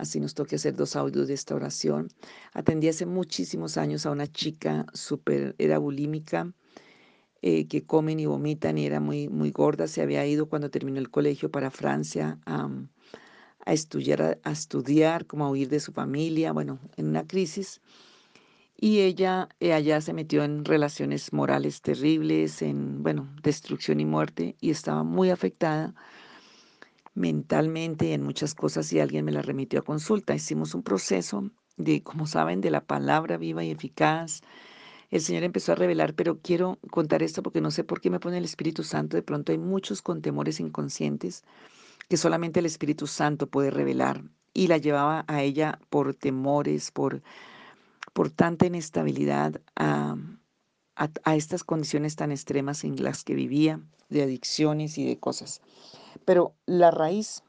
Así 0.00 0.18
nos 0.18 0.32
toque 0.32 0.56
hacer 0.56 0.74
dos 0.74 0.96
audios 0.96 1.28
de 1.28 1.34
esta 1.34 1.54
oración. 1.54 2.08
Atendí 2.54 2.88
hace 2.88 3.04
muchísimos 3.04 3.76
años 3.76 4.06
a 4.06 4.10
una 4.10 4.26
chica 4.26 4.86
súper, 4.94 5.54
era 5.58 5.76
bulímica, 5.76 6.54
eh, 7.42 7.68
que 7.68 7.84
comen 7.84 8.18
y 8.18 8.24
vomitan 8.24 8.78
y 8.78 8.86
era 8.86 8.98
muy, 8.98 9.28
muy 9.28 9.50
gorda. 9.50 9.86
Se 9.88 10.00
había 10.00 10.26
ido 10.26 10.48
cuando 10.48 10.70
terminó 10.70 10.98
el 10.98 11.10
colegio 11.10 11.50
para 11.50 11.70
Francia 11.70 12.38
a, 12.46 12.70
estudiar, 13.66 14.40
a 14.42 14.50
estudiar, 14.50 15.26
como 15.26 15.44
a 15.44 15.50
huir 15.50 15.68
de 15.68 15.80
su 15.80 15.92
familia, 15.92 16.52
bueno, 16.52 16.78
en 16.96 17.08
una 17.08 17.26
crisis. 17.26 17.82
Y 18.78 19.00
ella 19.00 19.50
eh, 19.60 19.74
allá 19.74 20.00
se 20.00 20.14
metió 20.14 20.44
en 20.44 20.64
relaciones 20.64 21.34
morales 21.34 21.82
terribles, 21.82 22.62
en, 22.62 23.02
bueno, 23.02 23.28
destrucción 23.42 24.00
y 24.00 24.06
muerte, 24.06 24.56
y 24.62 24.70
estaba 24.70 25.02
muy 25.04 25.28
afectada 25.28 25.94
mentalmente 27.14 28.06
y 28.06 28.12
en 28.12 28.22
muchas 28.22 28.54
cosas, 28.54 28.92
y 28.92 29.00
alguien 29.00 29.24
me 29.24 29.32
la 29.32 29.42
remitió 29.42 29.80
a 29.80 29.84
consulta. 29.84 30.34
Hicimos 30.34 30.74
un 30.74 30.82
proceso 30.82 31.50
de, 31.76 32.02
como 32.02 32.26
saben, 32.26 32.60
de 32.60 32.70
la 32.70 32.82
palabra 32.82 33.36
viva 33.36 33.64
y 33.64 33.70
eficaz. 33.70 34.42
El 35.10 35.20
Señor 35.20 35.42
empezó 35.42 35.72
a 35.72 35.76
revelar, 35.76 36.14
pero 36.14 36.38
quiero 36.40 36.78
contar 36.90 37.22
esto 37.22 37.42
porque 37.42 37.60
no 37.60 37.70
sé 37.70 37.84
por 37.84 38.00
qué 38.00 38.10
me 38.10 38.20
pone 38.20 38.38
el 38.38 38.44
Espíritu 38.44 38.84
Santo. 38.84 39.16
De 39.16 39.22
pronto 39.22 39.52
hay 39.52 39.58
muchos 39.58 40.02
con 40.02 40.22
temores 40.22 40.60
inconscientes 40.60 41.44
que 42.08 42.16
solamente 42.16 42.60
el 42.60 42.66
Espíritu 42.66 43.06
Santo 43.06 43.48
puede 43.48 43.70
revelar. 43.70 44.22
Y 44.52 44.66
la 44.66 44.78
llevaba 44.78 45.24
a 45.28 45.42
ella 45.42 45.78
por 45.90 46.14
temores, 46.14 46.90
por 46.90 47.22
por 48.12 48.30
tanta 48.30 48.66
inestabilidad 48.66 49.60
a, 49.76 50.16
estas 51.34 51.64
condiciones 51.64 52.16
tan 52.16 52.32
extremas 52.32 52.84
en 52.84 53.02
las 53.02 53.24
que 53.24 53.34
vivía, 53.34 53.80
de 54.10 54.22
adicciones 54.22 54.98
y 54.98 55.06
de 55.06 55.18
cosas. 55.18 55.62
Pero 56.24 56.54
la 56.66 56.90
raíz 56.90 57.42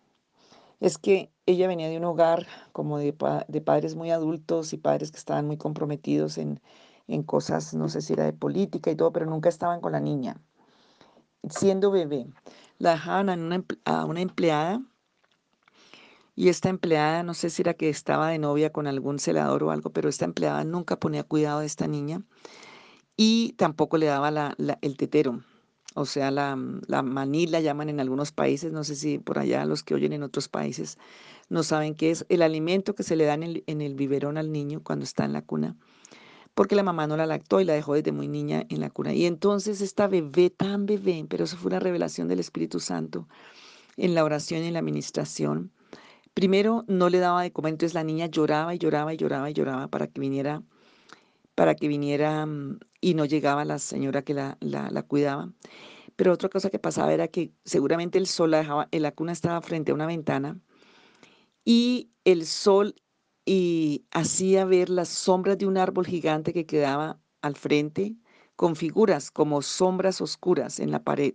es 0.80 0.98
que 0.98 1.32
ella 1.46 1.68
venía 1.68 1.90
de 1.90 1.98
un 1.98 2.06
hogar 2.06 2.48
como 2.72 2.98
de, 2.98 3.14
padres 3.14 3.96
muy 3.96 4.12
adultos 4.12 4.74
y 4.74 4.78
padres 4.78 5.12
que 5.12 5.18
estaban 5.18 5.46
muy 5.46 5.58
comprometidos 5.58 6.38
en, 6.38 6.60
en, 7.08 7.24
cosas, 7.24 7.74
no 7.74 7.88
sé 7.90 8.02
si 8.02 8.14
era 8.14 8.26
de 8.26 8.34
política 8.34 8.92
y 8.92 8.96
todo, 8.96 9.12
pero 9.12 9.26
nunca 9.28 9.50
estaban 9.50 9.80
con 9.82 9.92
la 9.92 10.00
niña. 10.00 10.38
Siendo 11.50 11.92
bebé, 11.92 12.28
la 12.78 12.92
dejaban 12.92 13.30
a 13.30 14.06
una, 14.06 14.22
empleada 14.22 14.82
y 16.36 16.50
esta 16.50 16.70
empleada, 16.70 17.24
no 17.24 17.34
sé 17.34 17.50
si 17.50 17.62
era 17.62 17.74
que 17.74 17.90
estaba 17.90 18.30
de 18.30 18.40
novia 18.40 18.72
con 18.72 18.88
algún 18.88 19.20
celador 19.20 19.64
o 19.64 19.72
algo, 19.72 19.92
pero 19.92 20.10
esta 20.10 20.26
empleada 20.26 20.64
nunca 20.64 21.00
ponía 21.00 21.24
cuidado 21.24 21.60
de 21.60 21.66
esta 21.66 21.88
niña 21.88 22.24
y 23.18 23.54
tampoco 23.54 23.98
le 23.98 24.08
daba 24.08 24.56
el 24.82 24.98
tetero. 24.98 25.44
O 25.94 26.06
sea, 26.06 26.32
la, 26.32 26.58
la 26.88 27.02
maní 27.02 27.48
la 27.48 27.60
llaman 27.60 27.90
en 27.90 28.00
algunos 28.00 28.32
países, 28.32 28.72
no 28.72 28.84
sé 28.84 28.96
si 28.96 29.20
por 29.20 29.40
allá 29.40 29.66
los 29.66 29.84
que 29.84 29.94
oyen 29.94 30.14
en 30.14 30.24
otros 30.24 30.48
países 30.48 30.98
no 31.50 31.64
saben 31.64 31.96
qué 31.96 32.12
es 32.12 32.26
el 32.30 32.44
alimento 32.44 32.96
que 32.96 33.04
se 33.04 33.18
le 33.18 33.26
da 33.26 33.34
en 33.34 33.44
el, 33.44 33.64
en 33.68 33.82
el 33.82 33.94
biberón 33.96 34.38
al 34.38 34.54
niño 34.54 34.82
cuando 34.84 35.04
está 35.04 35.26
en 35.26 35.34
la 35.34 35.42
cuna, 35.42 35.76
porque 36.56 36.76
la 36.76 36.84
mamá 36.84 37.08
no 37.08 37.18
la 37.18 37.26
lactó 37.26 37.60
y 37.60 37.66
la 37.66 37.74
dejó 37.74 37.94
desde 37.94 38.14
muy 38.14 38.30
niña 38.30 38.66
en 38.70 38.80
la 38.80 38.90
cuna. 38.90 39.14
Y 39.14 39.26
entonces 39.26 39.82
esta 39.82 40.08
bebé, 40.08 40.50
tan 40.50 40.86
bebé, 40.86 41.26
pero 41.28 41.44
eso 41.44 41.58
fue 41.58 41.68
una 41.68 41.82
revelación 41.82 42.30
del 42.30 42.40
Espíritu 42.40 42.80
Santo 42.80 43.28
en 43.98 44.16
la 44.16 44.24
oración 44.24 44.64
y 44.64 44.68
en 44.68 44.74
la 44.74 44.80
administración, 44.80 45.72
Primero 46.34 46.86
no 46.88 47.10
le 47.10 47.20
daba 47.20 47.42
de 47.42 47.52
comer, 47.52 47.74
entonces 47.74 47.94
la 47.94 48.06
niña 48.06 48.26
lloraba 48.28 48.74
y 48.74 48.78
lloraba 48.78 49.14
y 49.14 49.18
lloraba 49.18 49.50
y 49.50 49.54
lloraba 49.54 49.90
para 49.90 50.08
que 50.08 50.22
viniera, 50.22 50.64
para 51.56 51.76
que 51.76 51.88
viniera 51.88 52.46
mm, 52.46 52.80
y 53.02 53.14
no 53.14 53.26
llegaba 53.26 53.66
la 53.66 53.80
señora 53.80 54.24
que 54.24 54.34
la, 54.34 54.58
la, 54.62 55.04
cuidaba. 55.04 55.52
Pero 56.16 56.34
otra 56.34 56.50
cosa 56.50 56.70
que 56.70 56.80
pasaba 56.80 57.14
era 57.14 57.28
que 57.28 57.54
seguramente 57.66 58.18
el 58.18 58.28
sol 58.28 58.52
la 58.52 58.60
dejaba, 58.60 58.88
la 58.92 59.12
cuna 59.12 59.32
estaba 59.32 59.62
frente 59.62 59.92
a 59.92 59.96
una 59.96 60.06
ventana 60.06 60.60
y 61.66 62.12
el 62.26 62.46
sol 62.46 62.96
y 63.46 64.06
hacía 64.12 64.66
ver 64.66 64.90
las 64.90 65.10
sombras 65.10 65.58
de 65.58 65.66
un 65.66 65.78
árbol 65.78 66.06
gigante 66.06 66.54
que 66.54 66.66
quedaba 66.66 67.20
al 67.42 67.56
frente 67.56 68.16
con 68.56 68.76
figuras 68.76 69.32
como 69.32 69.62
sombras 69.62 70.22
oscuras 70.22 70.80
en 70.80 70.92
la 70.92 71.04
pared. 71.04 71.34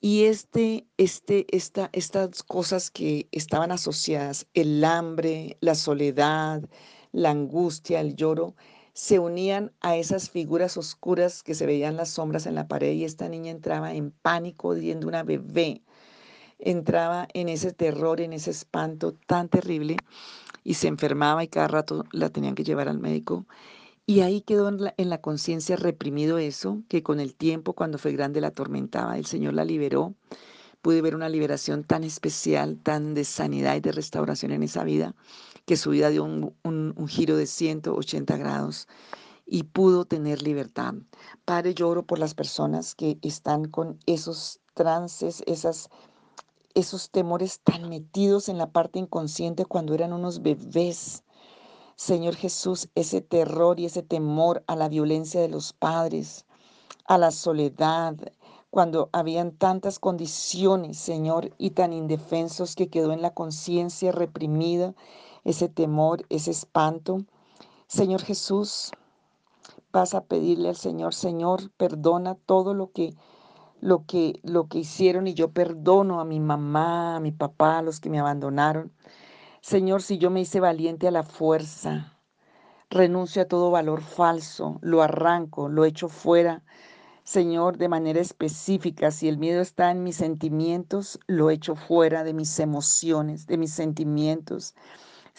Y 0.00 0.24
este, 0.24 0.86
este, 0.96 1.44
esta, 1.54 1.90
estas 1.92 2.42
cosas 2.42 2.90
que 2.90 3.28
estaban 3.32 3.72
asociadas, 3.72 4.46
el 4.54 4.84
hambre, 4.84 5.58
la 5.60 5.74
soledad, 5.74 6.62
la 7.12 7.30
angustia, 7.30 8.00
el 8.00 8.14
lloro, 8.14 8.54
se 8.98 9.20
unían 9.20 9.70
a 9.80 9.96
esas 9.96 10.28
figuras 10.28 10.76
oscuras 10.76 11.44
que 11.44 11.54
se 11.54 11.66
veían 11.66 11.96
las 11.96 12.08
sombras 12.08 12.46
en 12.46 12.56
la 12.56 12.66
pared 12.66 12.90
y 12.94 13.04
esta 13.04 13.28
niña 13.28 13.52
entraba 13.52 13.94
en 13.94 14.10
pánico, 14.10 14.70
viendo 14.74 15.06
una 15.06 15.22
bebé, 15.22 15.82
entraba 16.58 17.28
en 17.32 17.48
ese 17.48 17.72
terror, 17.72 18.20
en 18.20 18.32
ese 18.32 18.50
espanto 18.50 19.14
tan 19.28 19.48
terrible 19.48 19.98
y 20.64 20.74
se 20.74 20.88
enfermaba 20.88 21.44
y 21.44 21.48
cada 21.48 21.68
rato 21.68 22.06
la 22.10 22.30
tenían 22.30 22.56
que 22.56 22.64
llevar 22.64 22.88
al 22.88 22.98
médico 22.98 23.46
y 24.04 24.22
ahí 24.22 24.40
quedó 24.40 24.68
en 24.68 25.10
la, 25.10 25.20
conciencia 25.20 25.76
reprimido 25.76 26.38
eso, 26.38 26.82
que 26.88 27.04
con 27.04 27.20
el 27.20 27.36
tiempo, 27.36 27.74
cuando 27.74 27.98
fue 27.98 28.10
grande, 28.10 28.40
la 28.40 28.48
atormentaba. 28.48 29.16
El 29.16 29.26
Señor 29.26 29.54
la 29.54 29.64
liberó. 29.64 30.14
Pude 30.82 31.02
ver 31.02 31.14
una 31.14 31.28
liberación 31.28 31.84
tan 31.84 32.02
especial, 32.02 32.78
tan 32.82 33.14
de 33.14 33.24
sanidad 33.24 33.76
y 33.76 33.80
de 33.80 33.92
restauración 33.92 34.50
en 34.50 34.62
esa 34.64 34.82
vida, 34.82 35.14
que 35.68 35.76
su 35.76 35.90
vida 35.90 36.08
dio 36.08 36.24
un, 36.24 37.06
giro 37.08 37.36
de 37.36 37.46
180 37.46 38.38
grados 38.38 38.88
y 39.44 39.64
pudo 39.64 40.06
tener 40.06 40.40
libertad. 40.40 40.94
Padre, 41.44 41.74
yo 41.74 41.90
oro 41.90 42.06
por 42.06 42.18
las 42.18 42.32
personas 42.32 42.94
que 42.94 43.18
están 43.20 43.66
con 43.66 43.98
esos 44.06 44.60
trances, 44.72 45.42
esas, 45.46 45.90
esos 46.72 47.10
temores 47.10 47.60
tan 47.60 47.90
metidos 47.90 48.48
en 48.48 48.56
la 48.56 48.70
parte 48.70 48.98
inconsciente 48.98 49.66
cuando 49.66 49.92
eran 49.92 50.14
unos 50.14 50.40
bebés 50.40 51.22
Señor 51.96 52.34
Jesús, 52.36 52.88
ese 52.94 53.20
terror 53.20 53.78
y 53.78 53.84
ese 53.84 54.02
temor 54.02 54.64
a 54.68 54.74
la 54.74 54.88
violencia 54.88 55.40
de 55.42 55.48
los 55.48 55.74
padres, 55.74 56.46
a 57.04 57.18
la 57.18 57.30
soledad, 57.30 58.14
cuando 58.70 59.10
habían 59.12 59.50
tantas 59.50 59.98
condiciones, 59.98 60.96
Señor, 60.96 61.52
y 61.58 61.70
tan 61.70 61.92
indefensos 61.92 62.74
que 62.74 62.88
quedó 62.88 63.12
en 63.12 63.20
la 63.20 63.34
conciencia 63.34 64.12
reprimida 64.12 64.94
ese 65.48 65.68
temor, 65.68 66.26
ese 66.28 66.50
espanto. 66.50 67.24
Señor 67.86 68.22
Jesús, 68.22 68.92
vas 69.92 70.14
a 70.14 70.24
pedirle 70.24 70.68
al 70.68 70.76
Señor, 70.76 71.14
Señor, 71.14 71.70
perdona 71.76 72.34
todo 72.34 72.74
lo 72.74 72.92
que 72.92 73.14
lo 73.80 74.04
que, 74.06 74.40
lo 74.42 74.66
que 74.66 74.80
hicieron 74.80 75.26
y 75.26 75.34
yo 75.34 75.52
perdono 75.52 76.20
a 76.20 76.24
mi 76.24 76.40
mamá, 76.40 77.16
a 77.16 77.20
mi 77.20 77.32
papá, 77.32 77.78
a 77.78 77.82
los 77.82 78.00
que 78.00 78.10
me 78.10 78.18
abandonaron. 78.18 78.92
Señor, 79.60 80.02
si 80.02 80.18
yo 80.18 80.30
me 80.30 80.40
hice 80.40 80.60
valiente 80.60 81.06
a 81.08 81.12
la 81.12 81.22
fuerza, 81.22 82.18
renuncio 82.90 83.42
a 83.42 83.44
todo 83.46 83.70
valor 83.70 84.02
falso, 84.02 84.78
lo 84.82 85.00
arranco, 85.02 85.68
lo 85.68 85.84
echo 85.84 86.08
fuera. 86.08 86.62
Señor, 87.22 87.76
de 87.78 87.88
manera 87.88 88.20
específica, 88.20 89.10
si 89.10 89.28
el 89.28 89.38
miedo 89.38 89.60
está 89.60 89.90
en 89.90 90.02
mis 90.02 90.16
sentimientos, 90.16 91.20
lo 91.26 91.50
echo 91.50 91.76
fuera 91.76 92.24
de 92.24 92.34
mis 92.34 92.58
emociones, 92.58 93.46
de 93.46 93.58
mis 93.58 93.72
sentimientos. 93.72 94.74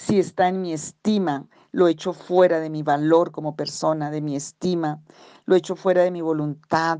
Si 0.01 0.17
está 0.17 0.47
en 0.47 0.61
mi 0.61 0.71
estima, 0.71 1.45
lo 1.73 1.89
echo 1.89 2.13
fuera 2.13 2.61
de 2.61 2.69
mi 2.69 2.83
valor 2.83 3.31
como 3.31 3.57
persona, 3.57 4.09
de 4.09 4.21
mi 4.21 4.33
estima, 4.33 5.03
lo 5.45 5.55
echo 5.55 5.75
fuera 5.75 6.03
de 6.03 6.09
mi 6.09 6.21
voluntad, 6.21 6.99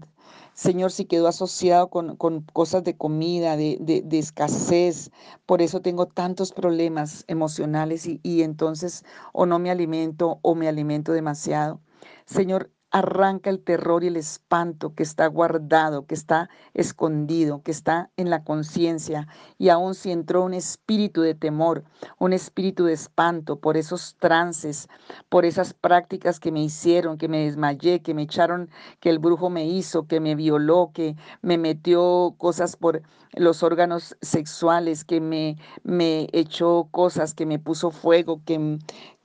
Señor, 0.53 0.91
si 0.91 1.05
quedó 1.05 1.29
asociado 1.29 1.89
con, 1.89 2.17
cosas 2.51 2.83
de 2.83 2.97
comida, 2.97 3.55
de, 3.55 3.77
de, 3.79 4.19
escasez, 4.19 5.11
por 5.45 5.61
eso 5.61 5.81
tengo 5.81 6.07
tantos 6.07 6.51
problemas 6.51 7.23
emocionales 7.27 8.05
y, 8.05 8.19
y 8.21 8.41
entonces 8.41 9.05
o 9.31 9.45
no 9.45 9.59
me 9.59 9.71
alimento 9.71 10.39
o 10.41 10.55
me 10.55 10.67
alimento 10.67 11.13
demasiado. 11.13 11.79
Señor, 12.25 12.69
Arranca 12.91 13.49
el 13.49 13.59
terror 13.59 14.03
y 14.03 14.07
el 14.07 14.17
espanto 14.17 14.95
que 14.95 15.03
está 15.03 15.27
guardado, 15.27 16.05
que 16.05 16.15
está 16.15 16.49
escondido, 16.73 17.61
que 17.61 17.71
está 17.71 18.09
en 18.17 18.29
la 18.29 18.43
conciencia. 18.43 19.27
Y 19.57 19.69
aún 19.69 19.93
si 19.93 20.11
entró 20.11 20.43
un 20.43 20.53
espíritu 20.53 21.21
de 21.21 21.35
temor, 21.35 21.83
un 22.17 22.33
espíritu 22.33 22.85
de 22.85 22.93
espanto 22.93 23.59
por 23.59 23.77
esos 23.77 24.15
trances, 24.19 24.87
por 25.29 25.45
esas 25.45 25.73
prácticas 25.73 26.39
que 26.39 26.51
me 26.51 26.63
hicieron, 26.63 27.17
que 27.17 27.27
me 27.27 27.45
desmayé, 27.45 28.01
que 28.01 28.13
me 28.13 28.23
echaron, 28.23 28.69
que 28.99 29.09
el 29.09 29.19
brujo 29.19 29.49
me 29.49 29.67
hizo, 29.67 30.07
que 30.07 30.19
me 30.19 30.35
violó, 30.35 30.91
que 30.93 31.15
me 31.41 31.57
metió 31.57 32.33
cosas 32.37 32.75
por 32.75 33.03
los 33.33 33.61
órganos 33.61 34.17
sexuales, 34.21 35.03
que 35.03 35.21
me, 35.21 35.57
me 35.83 36.27
echó 36.33 36.87
cosas, 36.91 37.33
que 37.33 37.45
me 37.45 37.59
puso 37.59 37.91
fuego, 37.91 38.41
que, 38.45 38.79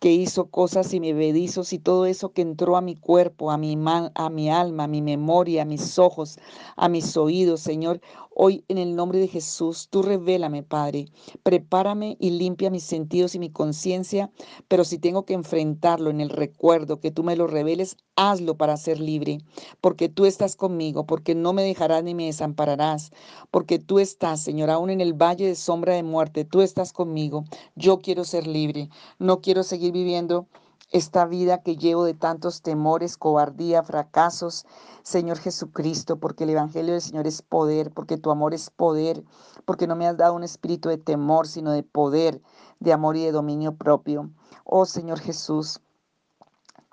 que 0.04 0.12
hizo 0.12 0.50
cosas 0.50 0.92
y 0.92 1.00
me 1.00 1.14
bedizos 1.14 1.72
y 1.72 1.78
todo 1.78 2.04
eso 2.04 2.34
que 2.34 2.42
entró 2.42 2.76
a 2.76 2.82
mi 2.82 2.94
cuerpo, 2.94 3.50
a 3.50 3.56
mi, 3.56 3.74
a 4.14 4.28
mi 4.28 4.50
alma, 4.50 4.84
a 4.84 4.86
mi 4.86 5.00
memoria, 5.00 5.62
a 5.62 5.64
mis 5.64 5.98
ojos, 5.98 6.38
a 6.76 6.90
mis 6.90 7.16
oídos, 7.16 7.60
Señor. 7.60 8.02
Hoy 8.36 8.64
en 8.66 8.78
el 8.78 8.96
nombre 8.96 9.20
de 9.20 9.28
Jesús, 9.28 9.86
tú 9.90 10.02
revélame, 10.02 10.64
Padre. 10.64 11.06
Prepárame 11.44 12.16
y 12.18 12.30
limpia 12.30 12.68
mis 12.68 12.82
sentidos 12.82 13.36
y 13.36 13.38
mi 13.38 13.50
conciencia, 13.50 14.32
pero 14.66 14.82
si 14.84 14.98
tengo 14.98 15.24
que 15.24 15.34
enfrentarlo 15.34 16.10
en 16.10 16.20
el 16.20 16.30
recuerdo, 16.30 16.98
que 16.98 17.12
tú 17.12 17.22
me 17.22 17.36
lo 17.36 17.46
reveles, 17.46 17.96
hazlo 18.16 18.56
para 18.56 18.76
ser 18.76 18.98
libre, 18.98 19.38
porque 19.80 20.08
tú 20.08 20.26
estás 20.26 20.56
conmigo, 20.56 21.06
porque 21.06 21.36
no 21.36 21.52
me 21.52 21.62
dejarás 21.62 22.02
ni 22.02 22.14
me 22.16 22.26
desampararás, 22.26 23.12
porque 23.52 23.78
tú 23.78 24.00
estás, 24.00 24.40
Señor, 24.42 24.70
aún 24.70 24.90
en 24.90 25.00
el 25.00 25.12
valle 25.14 25.46
de 25.46 25.54
sombra 25.54 25.94
de 25.94 26.02
muerte, 26.02 26.44
tú 26.44 26.60
estás 26.60 26.92
conmigo. 26.92 27.44
Yo 27.76 28.00
quiero 28.00 28.24
ser 28.24 28.48
libre, 28.48 28.88
no 29.20 29.42
quiero 29.42 29.62
seguir 29.62 29.92
viviendo 29.92 30.48
esta 30.90 31.26
vida 31.26 31.62
que 31.62 31.76
llevo 31.76 32.04
de 32.04 32.14
tantos 32.14 32.62
temores, 32.62 33.16
cobardía, 33.16 33.82
fracasos, 33.82 34.66
Señor 35.02 35.38
Jesucristo, 35.38 36.18
porque 36.18 36.44
el 36.44 36.50
Evangelio 36.50 36.92
del 36.92 37.02
Señor 37.02 37.26
es 37.26 37.42
poder, 37.42 37.90
porque 37.92 38.16
tu 38.16 38.30
amor 38.30 38.54
es 38.54 38.70
poder, 38.70 39.24
porque 39.64 39.86
no 39.86 39.96
me 39.96 40.06
has 40.06 40.16
dado 40.16 40.34
un 40.34 40.44
espíritu 40.44 40.88
de 40.88 40.98
temor, 40.98 41.46
sino 41.46 41.72
de 41.72 41.82
poder, 41.82 42.40
de 42.80 42.92
amor 42.92 43.16
y 43.16 43.24
de 43.24 43.32
dominio 43.32 43.76
propio. 43.76 44.30
Oh 44.64 44.86
Señor 44.86 45.18
Jesús, 45.20 45.80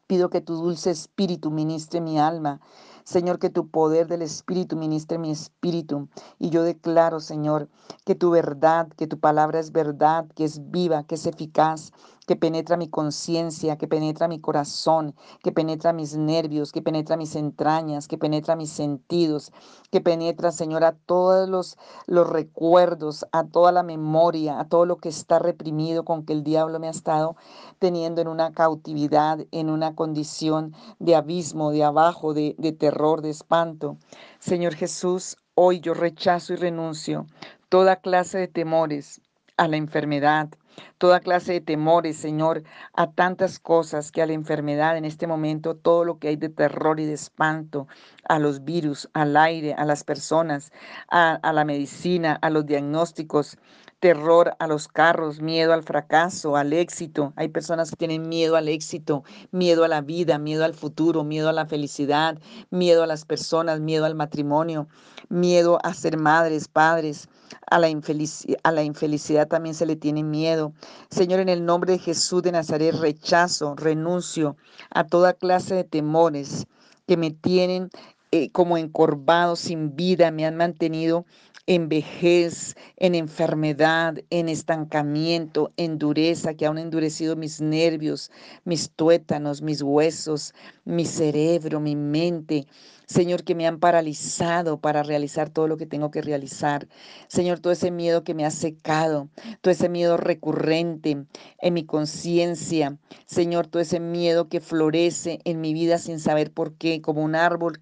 pido 0.07 0.29
que 0.29 0.41
tu 0.41 0.55
dulce 0.55 0.91
espíritu 0.91 1.51
ministre 1.51 2.01
mi 2.01 2.19
alma. 2.19 2.59
Señor, 3.03 3.39
que 3.39 3.49
tu 3.49 3.69
poder 3.69 4.07
del 4.07 4.21
Espíritu 4.21 4.75
ministre 4.75 5.17
mi 5.17 5.31
espíritu. 5.31 6.07
Y 6.37 6.49
yo 6.49 6.63
declaro, 6.63 7.19
Señor, 7.19 7.67
que 8.05 8.13
tu 8.13 8.29
verdad, 8.29 8.89
que 8.89 9.07
tu 9.07 9.19
palabra 9.19 9.59
es 9.59 9.71
verdad, 9.71 10.27
que 10.35 10.43
es 10.43 10.69
viva, 10.69 11.03
que 11.03 11.15
es 11.15 11.25
eficaz, 11.25 11.91
que 12.27 12.35
penetra 12.35 12.77
mi 12.77 12.89
conciencia, 12.89 13.77
que 13.77 13.87
penetra 13.87 14.27
mi 14.27 14.39
corazón, 14.39 15.15
que 15.43 15.51
penetra 15.51 15.91
mis 15.91 16.15
nervios, 16.15 16.71
que 16.71 16.81
penetra 16.81 17.17
mis 17.17 17.35
entrañas, 17.35 18.07
que 18.07 18.17
penetra 18.17 18.55
mis 18.55 18.69
sentidos, 18.69 19.51
que 19.91 20.01
penetra, 20.01 20.51
Señor, 20.51 20.83
a 20.83 20.93
todos 20.93 21.49
los, 21.49 21.77
los 22.05 22.29
recuerdos, 22.29 23.25
a 23.31 23.45
toda 23.45 23.71
la 23.71 23.83
memoria, 23.83 24.59
a 24.59 24.67
todo 24.67 24.85
lo 24.85 24.97
que 24.97 25.09
está 25.09 25.39
reprimido 25.39 26.05
con 26.05 26.25
que 26.25 26.33
el 26.33 26.43
diablo 26.43 26.79
me 26.79 26.87
ha 26.87 26.91
estado 26.91 27.35
teniendo 27.79 28.21
en 28.21 28.27
una 28.27 28.51
cautividad, 28.51 29.39
en 29.51 29.69
una 29.69 29.95
condición 29.95 30.75
de 30.99 31.15
abismo, 31.15 31.71
de 31.71 31.83
abajo, 31.83 32.33
de, 32.33 32.55
de 32.57 32.71
terror, 32.71 33.21
de 33.21 33.31
espanto. 33.31 33.97
Señor 34.39 34.75
Jesús, 34.75 35.37
hoy 35.55 35.79
yo 35.79 35.93
rechazo 35.93 36.53
y 36.53 36.57
renuncio 36.57 37.25
toda 37.69 37.95
clase 37.95 38.37
de 38.37 38.47
temores 38.47 39.21
a 39.57 39.67
la 39.67 39.77
enfermedad, 39.77 40.49
toda 40.97 41.19
clase 41.19 41.53
de 41.53 41.61
temores, 41.61 42.17
Señor, 42.17 42.63
a 42.93 43.11
tantas 43.11 43.59
cosas 43.59 44.11
que 44.11 44.21
a 44.21 44.25
la 44.25 44.33
enfermedad 44.33 44.97
en 44.97 45.05
este 45.05 45.27
momento, 45.27 45.75
todo 45.75 46.05
lo 46.05 46.19
que 46.19 46.29
hay 46.29 46.35
de 46.35 46.49
terror 46.49 46.99
y 46.99 47.05
de 47.05 47.13
espanto, 47.13 47.87
a 48.27 48.39
los 48.39 48.63
virus, 48.63 49.09
al 49.13 49.35
aire, 49.37 49.73
a 49.73 49.85
las 49.85 50.03
personas, 50.03 50.71
a, 51.09 51.39
la 51.53 51.65
medicina, 51.65 52.37
a 52.41 52.49
los 52.49 52.65
diagnósticos, 52.65 53.57
terror 54.01 54.55
a 54.57 54.65
los 54.65 54.87
carros, 54.87 55.41
miedo 55.41 55.73
al 55.73 55.83
fracaso, 55.83 56.57
al 56.57 56.73
éxito. 56.73 57.33
Hay 57.35 57.49
personas 57.49 57.91
que 57.91 57.95
tienen 57.95 58.27
miedo 58.27 58.55
al 58.55 58.67
éxito, 58.67 59.23
miedo 59.51 59.83
a 59.83 59.87
la 59.87 60.01
vida, 60.01 60.39
miedo 60.39 60.65
al 60.65 60.73
futuro, 60.73 61.23
miedo 61.23 61.47
a 61.49 61.53
la 61.53 61.67
felicidad, 61.67 62.39
miedo 62.71 63.03
a 63.03 63.07
las 63.07 63.25
personas, 63.25 63.79
miedo 63.79 64.05
al 64.05 64.15
matrimonio, 64.15 64.87
miedo 65.29 65.77
a 65.83 65.93
ser 65.93 66.17
madres, 66.17 66.67
padres. 66.67 67.29
A 67.69 67.79
la, 67.79 67.89
infelicidad 67.89 69.47
también 69.47 69.75
se 69.75 69.85
le 69.85 69.95
tiene 69.95 70.23
miedo. 70.23 70.73
Señor, 71.09 71.39
en 71.41 71.49
el 71.49 71.63
nombre 71.63 71.93
de 71.93 71.99
Jesús 71.99 72.41
de 72.41 72.51
Nazaret, 72.51 72.95
rechazo, 72.95 73.75
renuncio 73.75 74.57
a 74.89 75.05
toda 75.05 75.33
clase 75.33 75.75
de 75.75 75.83
temores 75.83 76.65
que 77.07 77.17
me 77.17 77.29
tienen 77.29 77.89
eh, 78.31 78.49
como 78.51 78.77
encorvado, 78.77 79.57
sin 79.57 79.95
vida, 79.95 80.31
me 80.31 80.45
han 80.45 80.55
mantenido 80.55 81.25
en 81.67 81.89
vejez, 81.89 82.75
en 82.97 83.15
enfermedad, 83.15 84.15
en 84.29 84.49
estancamiento, 84.49 85.71
en 85.77 85.97
dureza, 85.97 86.53
que 86.53 86.65
han 86.65 86.77
endurecido 86.77 87.35
mis 87.35 87.61
nervios, 87.61 88.31
mis 88.63 88.91
tuétanos, 88.91 89.61
mis 89.61 89.81
huesos, 89.81 90.53
mi 90.85 91.05
cerebro, 91.05 91.79
mi 91.79 91.95
mente. 91.95 92.65
Señor, 93.05 93.43
que 93.43 93.55
me 93.55 93.67
han 93.67 93.79
paralizado 93.79 94.79
para 94.79 95.03
realizar 95.03 95.49
todo 95.49 95.67
lo 95.67 95.77
que 95.77 95.85
tengo 95.85 96.11
que 96.11 96.21
realizar. 96.21 96.87
Señor, 97.27 97.59
todo 97.59 97.73
ese 97.73 97.91
miedo 97.91 98.23
que 98.23 98.33
me 98.33 98.45
ha 98.45 98.51
secado, 98.51 99.29
todo 99.59 99.71
ese 99.71 99.89
miedo 99.89 100.17
recurrente 100.17 101.25
en 101.59 101.73
mi 101.73 101.85
conciencia. 101.85 102.97
Señor, 103.25 103.67
todo 103.67 103.81
ese 103.81 103.99
miedo 103.99 104.47
que 104.47 104.61
florece 104.61 105.39
en 105.43 105.59
mi 105.59 105.73
vida 105.73 105.97
sin 105.97 106.19
saber 106.19 106.51
por 106.51 106.73
qué, 106.75 107.01
como 107.01 107.21
un 107.21 107.35
árbol 107.35 107.79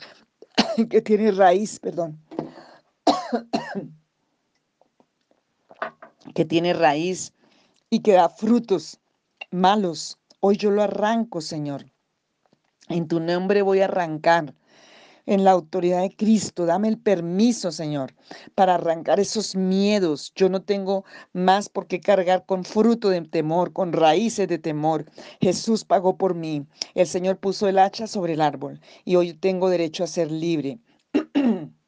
que 0.89 1.01
tiene 1.01 1.31
raíz, 1.31 1.79
perdón 1.79 2.19
que 6.33 6.45
tiene 6.45 6.73
raíz 6.73 7.33
y 7.89 8.01
que 8.01 8.13
da 8.13 8.29
frutos 8.29 8.99
malos. 9.51 10.19
Hoy 10.39 10.57
yo 10.57 10.71
lo 10.71 10.83
arranco, 10.83 11.41
Señor. 11.41 11.85
En 12.87 13.07
tu 13.07 13.19
nombre 13.19 13.61
voy 13.61 13.81
a 13.81 13.85
arrancar. 13.85 14.53
En 15.25 15.43
la 15.43 15.51
autoridad 15.51 16.01
de 16.01 16.15
Cristo, 16.15 16.65
dame 16.65 16.87
el 16.87 16.97
permiso, 16.97 17.71
Señor, 17.71 18.15
para 18.55 18.75
arrancar 18.75 19.19
esos 19.19 19.55
miedos. 19.55 20.33
Yo 20.35 20.49
no 20.49 20.63
tengo 20.63 21.05
más 21.33 21.69
por 21.69 21.85
qué 21.85 22.01
cargar 22.01 22.47
con 22.47 22.63
fruto 22.63 23.09
de 23.09 23.21
temor, 23.21 23.71
con 23.71 23.93
raíces 23.93 24.47
de 24.47 24.57
temor. 24.57 25.05
Jesús 25.39 25.85
pagó 25.85 26.17
por 26.17 26.33
mí. 26.33 26.65
El 26.95 27.05
Señor 27.05 27.37
puso 27.37 27.67
el 27.67 27.77
hacha 27.77 28.07
sobre 28.07 28.33
el 28.33 28.41
árbol 28.41 28.81
y 29.05 29.17
hoy 29.17 29.33
tengo 29.33 29.69
derecho 29.69 30.03
a 30.03 30.07
ser 30.07 30.31
libre. 30.31 30.79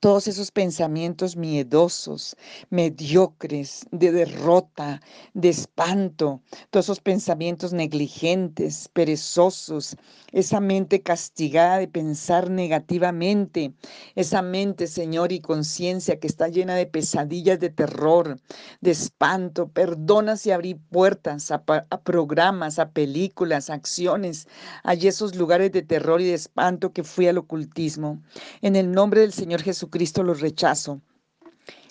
todos 0.00 0.28
esos 0.28 0.50
pensamientos 0.50 1.36
miedosos, 1.36 2.36
mediocres, 2.68 3.86
de 3.92 4.12
derrota, 4.12 5.00
de 5.32 5.48
espanto, 5.48 6.42
todos 6.70 6.86
esos 6.86 7.00
pensamientos 7.00 7.72
negligentes, 7.72 8.88
perezosos, 8.92 9.96
esa 10.32 10.60
mente 10.60 11.00
castigada 11.02 11.78
de 11.78 11.88
pensar 11.88 12.50
negativamente, 12.50 13.72
esa 14.14 14.42
mente, 14.42 14.86
Señor, 14.86 15.32
y 15.32 15.40
conciencia 15.40 16.20
que 16.20 16.26
está 16.26 16.48
llena 16.48 16.74
de 16.74 16.86
pesadillas 16.86 17.58
de 17.58 17.70
terror, 17.70 18.38
de 18.82 18.90
espanto. 18.90 19.68
Perdona 19.68 20.36
si 20.36 20.50
abrí 20.50 20.74
puertas 20.74 21.50
a, 21.50 21.64
a 21.66 22.00
programas, 22.02 22.78
a 22.78 22.90
películas, 22.90 23.70
a 23.70 23.74
acciones, 23.74 24.46
allí 24.84 25.08
esos 25.08 25.36
lugares 25.36 25.72
de 25.72 25.82
terror 25.82 26.20
y 26.20 26.24
de 26.24 26.34
espanto 26.34 26.92
que 26.92 27.02
fui 27.02 27.28
al 27.28 27.38
ocultismo. 27.38 28.22
En 28.60 28.76
el 28.76 28.92
nombre 28.92 29.22
del 29.22 29.32
Señor 29.32 29.62
Jesús 29.62 29.85
Cristo 29.90 30.22
los 30.22 30.40
rechazo. 30.40 31.00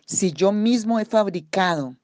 Si 0.06 0.32
yo 0.32 0.52
mismo 0.52 1.00
he 1.00 1.06
fabricado 1.06 1.96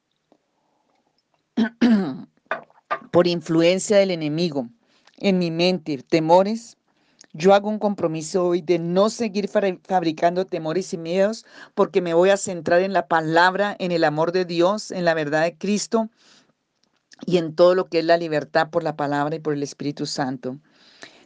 por 3.12 3.27
influencia 3.27 3.97
del 3.97 4.12
enemigo 4.12 4.69
en 5.17 5.38
mi 5.38 5.51
mente 5.51 5.97
temores, 6.04 6.77
Yo 7.34 7.54
hago 7.54 7.69
un 7.69 7.80
compromiso 7.80 8.45
hoy 8.45 8.62
de 8.62 8.77
no 8.77 9.10
seguir 9.10 9.47
fabricando 9.47 10.45
temores 10.45 10.93
y 10.93 10.97
miedos 10.97 11.45
porque 11.75 12.01
me 12.01 12.13
voy 12.13 12.30
a 12.30 12.38
centrar 12.38 12.82
en 12.82 12.91
la 12.93 13.08
palabra, 13.08 13.75
en 13.80 13.91
el 13.91 14.04
amor 14.04 14.34
de 14.34 14.43
Dios, 14.45 14.91
en 14.91 15.06
la 15.06 15.13
verdad 15.13 15.43
de 15.43 15.58
Cristo 15.58 16.10
y 17.25 17.38
en 17.38 17.56
todo 17.56 17.75
lo 17.75 17.86
que 17.86 17.99
es 17.99 18.06
la 18.06 18.17
libertad 18.17 18.69
por 18.69 18.84
la 18.84 18.95
palabra 18.97 19.36
y 19.36 19.39
por 19.39 19.54
el 19.54 19.63
Espíritu 19.63 20.06
Santo. 20.06 20.60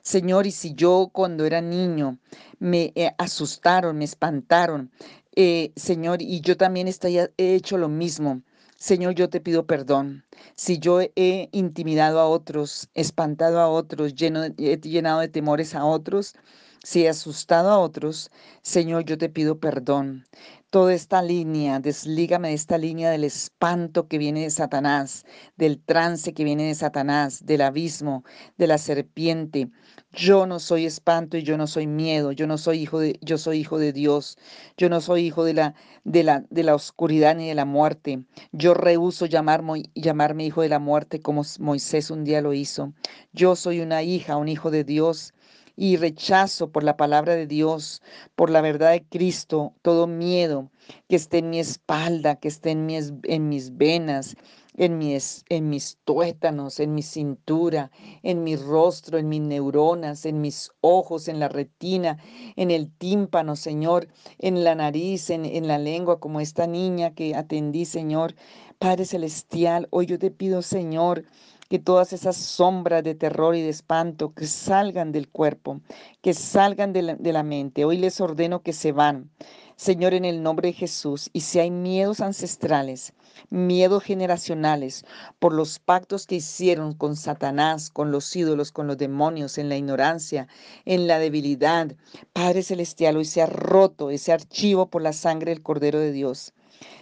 Señor, 0.05 0.45
y 0.45 0.51
si 0.51 0.75
yo 0.75 1.09
cuando 1.11 1.45
era 1.45 1.61
niño 1.61 2.19
me 2.59 2.93
eh, 2.93 3.15
asustaron, 3.17 3.97
me 3.97 4.05
espantaron, 4.05 4.91
eh, 5.35 5.73
Señor, 5.75 6.21
y 6.21 6.41
yo 6.41 6.57
también 6.57 6.87
he 6.87 7.55
hecho 7.55 7.79
lo 7.79 7.89
mismo. 7.89 8.43
Señor, 8.77 9.15
yo 9.15 9.29
te 9.31 9.41
pido 9.41 9.65
perdón. 9.65 10.23
Si 10.55 10.77
yo 10.77 11.01
he 11.01 11.49
intimidado 11.53 12.19
a 12.19 12.27
otros, 12.27 12.87
espantado 12.93 13.59
a 13.59 13.67
otros, 13.67 14.13
lleno, 14.13 14.43
he 14.43 14.77
llenado 14.77 15.21
de 15.21 15.27
temores 15.27 15.73
a 15.73 15.83
otros, 15.85 16.35
si 16.83 17.03
he 17.03 17.09
asustado 17.09 17.71
a 17.71 17.79
otros, 17.79 18.29
Señor, 18.61 19.05
yo 19.05 19.17
te 19.17 19.29
pido 19.29 19.59
perdón. 19.59 20.27
Toda 20.69 20.93
esta 20.93 21.23
línea, 21.23 21.79
deslígame 21.79 22.49
de 22.49 22.53
esta 22.53 22.77
línea 22.77 23.09
del 23.09 23.23
espanto 23.23 24.07
que 24.07 24.19
viene 24.19 24.43
de 24.43 24.51
Satanás, 24.51 25.25
del 25.55 25.81
trance 25.81 26.33
que 26.35 26.43
viene 26.43 26.67
de 26.67 26.75
Satanás, 26.75 27.43
del 27.43 27.61
abismo, 27.61 28.23
de 28.57 28.67
la 28.67 28.77
serpiente. 28.77 29.71
Yo 30.15 30.45
no 30.45 30.60
soy 30.60 30.86
espanto 30.86 31.36
y 31.36 31.43
yo 31.43 31.58
no 31.58 31.67
soy 31.67 31.88
miedo, 31.88 32.32
yo 32.32 32.47
no 32.47 32.58
soy 32.58 32.80
hijo 32.80 32.99
de, 32.99 33.19
yo 33.21 33.38
soy 33.38 33.60
hijo 33.60 33.78
de 33.78 33.91
Dios, 33.91 34.38
yo 34.78 34.88
no 34.88 35.01
soy 35.01 35.25
hijo 35.25 35.43
de 35.43 35.54
la, 35.54 35.75
de 36.06 36.23
la, 36.23 36.45
de 36.49 36.63
la 36.63 36.73
oscuridad 36.73 37.36
ni 37.36 37.49
de 37.49 37.56
la 37.56 37.65
muerte. 37.65 38.23
Yo 38.54 38.73
rehuso 38.73 39.25
llamarme, 39.25 39.84
llamarme 39.93 40.45
hijo 40.45 40.62
de 40.62 40.69
la 40.69 40.80
muerte 40.80 41.19
como 41.19 41.43
Moisés 41.60 42.12
un 42.12 42.23
día 42.23 42.41
lo 42.41 42.54
hizo. 42.54 42.93
Yo 43.34 43.58
soy 43.58 43.82
una 43.82 44.04
hija, 44.04 44.38
un 44.38 44.47
hijo 44.47 44.71
de 44.71 44.86
Dios 44.86 45.34
y 45.75 45.97
rechazo 45.97 46.71
por 46.71 46.84
la 46.86 46.95
palabra 46.95 47.36
de 47.36 47.45
Dios, 47.45 48.01
por 48.36 48.49
la 48.49 48.62
verdad 48.62 48.91
de 48.91 49.04
Cristo, 49.04 49.73
todo 49.82 50.08
miedo 50.08 50.71
que 51.10 51.17
esté 51.17 51.39
en 51.39 51.49
mi 51.49 51.60
espalda, 51.60 52.36
que 52.36 52.47
esté 52.47 52.71
en 52.71 52.86
mis, 52.86 53.13
en 53.23 53.49
mis 53.49 53.75
venas, 53.75 54.38
en 54.77 54.97
mis, 54.97 55.45
en 55.49 55.69
mis 55.69 55.97
tuétanos, 56.03 56.79
en 56.79 56.93
mi 56.93 57.01
cintura, 57.01 57.91
en 58.23 58.43
mi 58.43 58.55
rostro, 58.55 59.17
en 59.17 59.29
mis 59.29 59.41
neuronas, 59.41 60.25
en 60.25 60.41
mis 60.41 60.71
ojos, 60.81 61.27
en 61.27 61.39
la 61.39 61.47
retina, 61.47 62.17
en 62.55 62.71
el 62.71 62.91
tímpano, 62.91 63.55
Señor, 63.55 64.07
en 64.39 64.63
la 64.63 64.75
nariz, 64.75 65.29
en, 65.29 65.45
en 65.45 65.67
la 65.67 65.77
lengua, 65.77 66.19
como 66.19 66.39
esta 66.39 66.67
niña 66.67 67.13
que 67.13 67.35
atendí, 67.35 67.85
Señor. 67.85 68.35
Padre 68.79 69.05
Celestial, 69.05 69.88
hoy 69.91 70.05
yo 70.05 70.19
te 70.19 70.31
pido, 70.31 70.61
Señor, 70.61 71.23
que 71.69 71.79
todas 71.79 72.13
esas 72.13 72.35
sombras 72.35 73.03
de 73.03 73.15
terror 73.15 73.55
y 73.55 73.61
de 73.61 73.69
espanto 73.69 74.33
que 74.33 74.45
salgan 74.45 75.11
del 75.11 75.29
cuerpo, 75.29 75.81
que 76.21 76.33
salgan 76.33 76.93
de 76.93 77.01
la, 77.01 77.15
de 77.15 77.33
la, 77.33 77.43
mente. 77.43 77.85
Hoy 77.85 77.97
les 77.97 78.21
ordeno 78.21 78.61
que 78.61 78.73
se 78.73 78.91
van. 78.91 79.31
Señor, 79.75 80.13
en 80.13 80.25
el 80.25 80.43
nombre 80.43 80.69
de 80.69 80.73
Jesús, 80.73 81.29
y 81.33 81.41
si 81.41 81.59
hay 81.59 81.71
miedos 81.71 82.21
ancestrales, 82.21 83.13
miedos 83.50 84.04
generacionales, 84.04 85.06
por 85.39 85.54
los 85.54 85.80
pactos 85.80 86.28
que 86.28 86.36
hicieron 86.36 86.93
con 86.93 87.15
Satanás, 87.15 87.89
con 87.89 88.12
los 88.12 88.36
ídolos, 88.36 88.71
con 88.71 88.88
los 88.88 88.98
demonios, 88.98 89.58
en 89.58 89.69
la 89.69 89.78
ignorancia, 89.78 90.48
en 90.86 91.08
la 91.08 91.19
debilidad, 91.19 91.95
Padre 92.34 92.63
Celestial, 92.63 93.17
hoy 93.17 93.26
se 93.26 93.41
ha 93.41 93.48
roto 93.48 94.10
ese 94.10 94.32
archivo 94.32 94.89
por 94.89 95.02
la 95.02 95.13
sangre 95.13 95.52
del 95.52 95.63
Cordero 95.63 96.00
de 96.00 96.12
Dios 96.12 96.54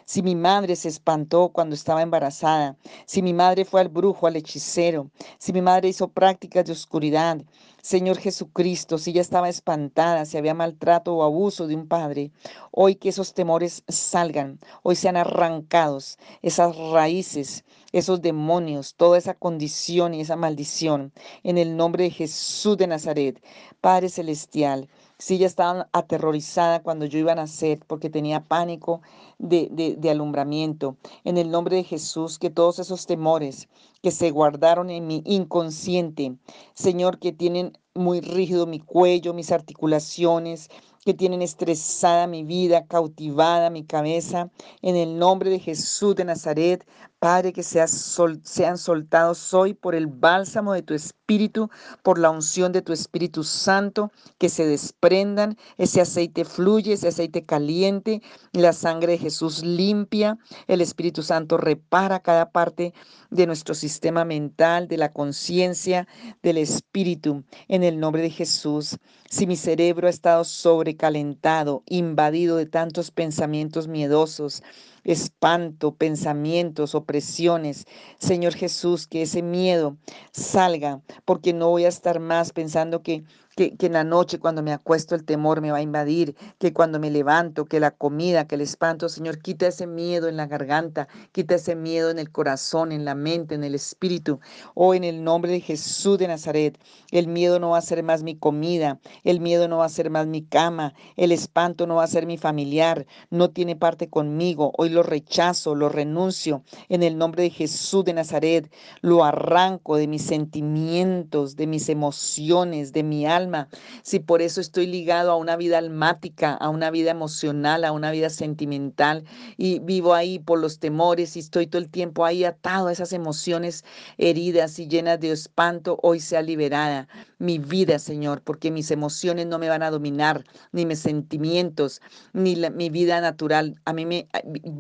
si 0.05 0.21
mi 0.21 0.36
madre 0.36 0.75
se 0.75 0.89
espantó 0.89 1.49
cuando 1.49 1.75
estaba 1.75 2.01
embarazada, 2.01 2.77
si 3.05 3.21
mi 3.21 3.33
madre 3.33 3.65
fue 3.65 3.81
al 3.81 3.89
brujo, 3.89 4.27
al 4.27 4.36
hechicero, 4.36 5.09
si 5.38 5.53
mi 5.53 5.62
madre 5.62 5.89
hizo 5.89 6.09
prácticas 6.09 6.65
de 6.65 6.73
oscuridad, 6.73 7.41
Señor 7.81 8.17
Jesucristo, 8.17 8.97
si 8.97 9.12
ella 9.12 9.21
estaba 9.21 9.49
espantada, 9.49 10.23
si 10.23 10.38
había 10.38 10.53
maltrato 10.53 11.15
o 11.15 11.23
abuso 11.23 11.67
de 11.67 11.75
un 11.75 11.88
padre, 11.88 12.31
hoy 12.71 12.95
que 12.95 13.09
esos 13.09 13.33
temores 13.33 13.83
salgan, 13.89 14.59
hoy 14.83 14.95
sean 14.95 15.17
arrancados, 15.17 16.17
esas 16.41 16.77
raíces, 16.77 17.65
esos 17.91 18.21
demonios, 18.21 18.95
toda 18.95 19.17
esa 19.17 19.33
condición 19.33 20.13
y 20.13 20.21
esa 20.21 20.38
maldición, 20.38 21.12
en 21.43 21.57
el 21.57 21.75
nombre 21.75 22.05
de 22.05 22.12
Jesús 22.12 22.77
de 22.77 22.88
Nazaret, 22.88 23.43
Padre 23.81 24.07
Celestial. 24.07 24.88
Si 25.17 25.36
ella 25.36 25.47
estaba 25.47 25.89
aterrorizada 25.93 26.82
cuando 26.82 27.06
yo 27.06 27.19
iba 27.19 27.32
a 27.32 27.36
nacer 27.36 27.80
porque 27.88 28.10
tenía 28.10 28.43
pánico 28.43 29.02
de, 29.38 29.95
de, 29.97 30.10
alumbramiento. 30.10 30.97
En 31.23 31.38
el 31.38 31.52
nombre 31.52 31.78
de 31.78 31.84
Jesús, 31.84 32.39
que 32.39 32.49
todos 32.49 32.80
esos 32.80 33.06
temores 33.06 33.69
que 34.02 34.12
se 34.12 34.32
guardaron 34.32 34.89
en 34.89 35.08
mi 35.08 35.21
inconsciente, 35.26 36.36
Señor, 36.73 37.19
que 37.19 37.32
tienen 37.32 37.78
muy 37.93 38.21
rígido 38.21 38.65
mi 38.65 38.80
cuello, 38.80 39.34
mis 39.34 39.52
articulaciones, 39.52 40.69
que 41.03 41.13
tienen 41.13 41.41
estresada 41.41 42.27
mi 42.27 42.43
vida, 42.43 42.85
cautivada 42.85 43.69
mi 43.69 43.85
cabeza. 43.85 44.49
En 44.81 44.95
el 44.95 45.17
nombre 45.17 45.49
de 45.49 45.59
Jesús 45.59 46.15
de 46.15 46.25
Nazaret, 46.25 46.87
Padre, 47.19 47.53
que 47.53 47.63
sean 47.63 48.77
soltados 48.77 49.53
hoy 49.53 49.73
por 49.73 49.95
el 49.95 50.07
bálsamo 50.07 50.73
de 50.73 50.81
tu 50.81 50.93
Espíritu, 50.93 51.69
por 52.03 52.19
la 52.19 52.29
unción 52.29 52.73
de 52.73 52.81
tu 52.81 52.91
Espíritu 52.91 53.45
Santo, 53.45 54.11
que 54.37 54.49
se 54.49 54.65
desprendan, 54.65 55.57
ese 55.77 56.01
aceite 56.01 56.43
fluye, 56.43 56.91
ese 56.93 57.07
aceite 57.07 57.45
caliente, 57.45 58.21
la 58.51 58.73
sangre 58.73 59.13
de 59.13 59.19
Jesús 59.19 59.63
limpia, 59.63 60.37
el 60.67 60.81
Espíritu 60.81 61.23
Santo 61.23 61.57
repara 61.57 62.19
cada 62.19 62.51
parte 62.51 62.93
de 63.29 63.47
nuestro 63.47 63.73
sistema 63.73 64.25
mental, 64.25 64.89
de 64.89 64.97
la 64.97 65.13
conciencia, 65.13 66.07
del 66.41 66.57
Espíritu, 66.57 67.45
en 67.69 67.83
el 67.83 68.01
nombre 68.01 68.21
de 68.21 68.31
Jesús. 68.31 68.97
Si 69.34 69.48
mi 69.48 69.56
cerebro 69.56 70.06
ha 70.06 70.12
estado 70.12 70.43
sobrecalentado, 70.43 71.82
invadido 71.88 72.56
de 72.56 72.67
tantos 72.67 73.10
pensamientos 73.10 73.88
miedosos, 73.88 74.62
espanto, 75.03 75.95
pensamientos, 75.95 76.95
opresiones. 76.95 77.85
Señor 78.19 78.53
Jesús, 78.53 79.07
que 79.07 79.23
ese 79.23 79.41
miedo 79.41 79.97
salga, 80.31 81.01
porque 81.25 81.53
no 81.53 81.69
voy 81.69 81.85
a 81.85 81.89
estar 81.89 82.19
más 82.19 82.51
pensando 82.51 83.01
que 83.03 83.23
que, 83.55 83.75
en 83.79 83.93
la 83.93 84.03
noche 84.03 84.39
cuando 84.39 84.63
me 84.63 84.73
acuesto 84.73 85.15
el 85.15 85.25
temor 85.25 85.61
me 85.61 85.71
va 85.71 85.77
a 85.77 85.81
invadir, 85.81 86.35
que 86.59 86.73
cuando 86.73 86.99
me 86.99 87.11
levanto, 87.11 87.65
que 87.65 87.79
la 87.79 87.91
comida, 87.91 88.47
que 88.47 88.55
el 88.55 88.61
espanto, 88.61 89.09
Señor, 89.09 89.39
quita 89.39 89.67
ese 89.67 89.87
miedo 89.87 90.27
en 90.27 90.37
la 90.37 90.47
garganta, 90.47 91.07
quita 91.31 91.55
ese 91.55 91.75
miedo 91.75 92.09
en 92.09 92.19
el 92.19 92.31
corazón, 92.31 92.91
en 92.91 93.05
la 93.05 93.15
mente, 93.15 93.55
en 93.55 93.63
el 93.63 93.75
espíritu. 93.75 94.39
Oh, 94.75 94.93
en 94.93 95.03
el 95.03 95.23
nombre 95.23 95.51
de 95.51 95.61
Jesús 95.61 96.17
de 96.17 96.27
Nazaret, 96.27 96.77
el 97.11 97.27
miedo 97.27 97.59
no 97.59 97.71
va 97.71 97.77
a 97.77 97.81
ser 97.81 98.03
más 98.03 98.23
mi 98.23 98.35
comida, 98.35 98.99
el 99.23 99.39
miedo 99.39 99.67
no 99.67 99.77
va 99.77 99.85
a 99.85 99.89
ser 99.89 100.09
más 100.09 100.27
mi 100.27 100.43
cama, 100.43 100.93
el 101.15 101.31
espanto 101.31 101.87
no 101.87 101.95
va 101.95 102.03
a 102.03 102.07
ser 102.07 102.25
mi 102.25 102.37
familiar, 102.37 103.05
no 103.29 103.51
tiene 103.51 103.75
parte 103.75 104.09
conmigo. 104.09 104.71
Hoy 104.77 104.89
lo 104.93 105.03
rechazo, 105.03 105.75
lo 105.75 105.89
renuncio. 105.89 106.63
En 106.89 107.03
el 107.03 107.17
nombre 107.17 107.43
de 107.43 107.49
Jesús 107.49 108.06
de 108.06 108.13
Nazaret, 108.13 108.71
lo 109.01 109.23
arranco 109.23 109.97
de 109.97 110.08
mis 110.08 110.23
sentimientos, 110.23 111.56
de 111.56 111.67
mis 111.67 111.89
emociones, 111.89 112.93
de 112.93 113.03
mi 113.03 113.25
alma 113.25 113.67
si 114.01 114.19
por 114.19 114.41
eso 114.41 114.62
estoy 114.62 114.88
ligado 114.88 115.32
a 115.32 115.36
una 115.36 115.56
vida 115.56 115.77
almática, 115.77 116.53
a 116.53 116.69
una 116.69 116.91
vida 116.91 117.12
emocional, 117.12 117.84
a 117.84 117.91
una 117.91 118.12
vida 118.12 118.29
sentimental 118.29 119.23
y 119.58 119.79
vivo 119.79 120.13
ahí 120.13 120.39
por 120.39 120.60
los 120.60 120.79
temores 120.79 121.36
y 121.36 121.39
estoy 121.39 121.67
todo 121.67 121.82
el 121.82 121.89
tiempo 121.89 122.25
ahí 122.25 122.43
atado 122.43 122.88
a 122.88 122.91
esas 122.91 123.13
emociones 123.13 123.84
heridas 124.17 124.79
y 124.79 124.88
llenas 124.88 125.19
de 125.19 125.32
espanto, 125.32 125.99
hoy 126.01 126.19
sea 126.19 126.41
liberada 126.41 127.08
mi 127.43 127.60
vida, 127.60 127.99
Señor, 127.99 128.41
porque 128.41 128.71
mis 128.71 128.89
emociones 128.89 129.47
no 129.47 129.60
me 129.60 129.67
van 129.67 129.84
a 129.84 129.91
dominar, 129.91 130.45
ni 130.71 130.86
mis 130.86 130.99
sentimientos, 130.99 132.01
ni 132.32 132.56
mi 132.56 132.89
vida 132.89 133.19
natural. 133.19 133.75
A 133.84 133.91
mí 133.91 134.06
me, 134.06 134.27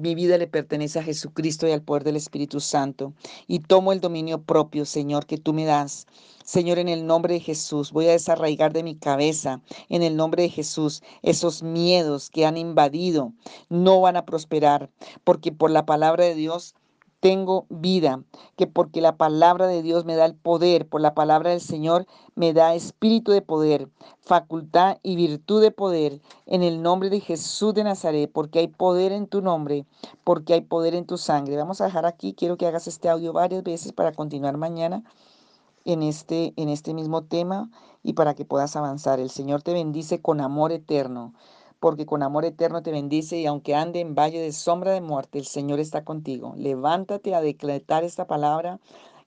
mi 0.03 0.15
vida 0.15 0.37
le 0.37 0.47
pertenece 0.47 0.99
a 0.99 1.03
Jesucristo 1.03 1.65
y 1.65 1.71
al 1.71 1.81
poder 1.81 2.03
del 2.03 2.17
Espíritu 2.17 2.59
Santo. 2.59 3.13
Y 3.47 3.59
tomo 3.59 3.93
el 3.93 4.01
dominio 4.01 4.43
propio, 4.43 4.85
Señor, 4.85 5.25
que 5.25 5.37
tú 5.37 5.53
me 5.53 5.63
das. 5.63 6.07
Señor, 6.43 6.77
en 6.77 6.89
el 6.89 7.07
nombre 7.07 7.35
de 7.35 7.39
Jesús, 7.39 7.93
voy 7.93 8.07
a 8.07 8.11
desarraigar 8.11 8.73
de 8.73 8.83
mi 8.83 8.95
cabeza, 8.95 9.61
en 9.87 10.03
el 10.03 10.17
nombre 10.17 10.43
de 10.43 10.49
Jesús, 10.49 11.01
esos 11.21 11.63
miedos 11.63 12.29
que 12.29 12.45
han 12.45 12.57
invadido 12.57 13.31
no 13.69 14.01
van 14.01 14.17
a 14.17 14.25
prosperar, 14.25 14.89
porque 15.23 15.53
por 15.53 15.71
la 15.71 15.85
palabra 15.85 16.25
de 16.25 16.35
Dios 16.35 16.75
tengo 17.23 17.67
vida, 17.69 18.21
que 18.57 18.67
porque 18.67 18.99
la 18.99 19.15
palabra 19.15 19.65
de 19.65 19.81
Dios 19.81 20.03
me 20.03 20.17
da 20.17 20.25
el 20.25 20.35
poder, 20.35 20.89
por 20.89 20.99
la 20.99 21.13
palabra 21.13 21.51
del 21.51 21.61
Señor 21.61 22.05
me 22.35 22.51
da 22.51 22.75
espíritu 22.75 23.31
de 23.31 23.41
poder, 23.41 23.87
facultad 24.19 24.97
y 25.03 25.15
virtud 25.15 25.61
de 25.61 25.71
poder, 25.71 26.19
en 26.47 26.63
el 26.63 26.81
nombre 26.81 27.09
de 27.09 27.21
Jesús 27.21 27.73
de 27.75 27.85
Nazaret, 27.85 28.29
porque 28.29 28.59
hay 28.59 28.67
poder 28.67 29.13
en 29.13 29.27
tu 29.27 29.41
nombre, 29.41 29.85
porque 30.25 30.53
hay 30.53 30.61
poder 30.63 30.95
en 30.95 31.05
tu 31.05 31.17
sangre. 31.17 31.55
Vamos 31.55 31.79
a 31.79 31.85
dejar 31.85 32.05
aquí, 32.05 32.33
quiero 32.33 32.57
que 32.57 32.67
hagas 32.67 32.89
este 32.89 33.07
audio 33.07 33.31
varias 33.31 33.63
veces 33.63 33.93
para 33.93 34.11
continuar 34.11 34.57
mañana 34.57 35.05
en 35.85 36.03
este, 36.03 36.51
en 36.57 36.67
este 36.67 36.93
mismo 36.93 37.23
tema 37.23 37.69
y 38.03 38.13
para 38.13 38.33
que 38.33 38.43
puedas 38.43 38.75
avanzar. 38.75 39.21
El 39.21 39.29
Señor 39.29 39.61
te 39.61 39.71
bendice 39.71 40.21
con 40.21 40.41
amor 40.41 40.73
eterno 40.73 41.33
porque 41.83 42.05
con 42.05 42.23
amor 42.23 42.45
eterno 42.45 42.81
te 42.81 42.93
bendice 42.93 43.39
y 43.39 43.45
aunque 43.45 43.75
ande 43.75 43.99
en 43.99 44.15
valle 44.15 44.39
de 44.39 44.53
sombra 44.53 44.93
de 44.93 45.01
muerte, 45.01 45.37
el 45.37 45.45
Señor 45.45 45.81
está 45.81 46.05
contigo. 46.05 46.53
Levántate 46.55 47.35
a 47.35 47.41
decretar 47.41 48.05
esta 48.05 48.25
palabra, 48.25 48.79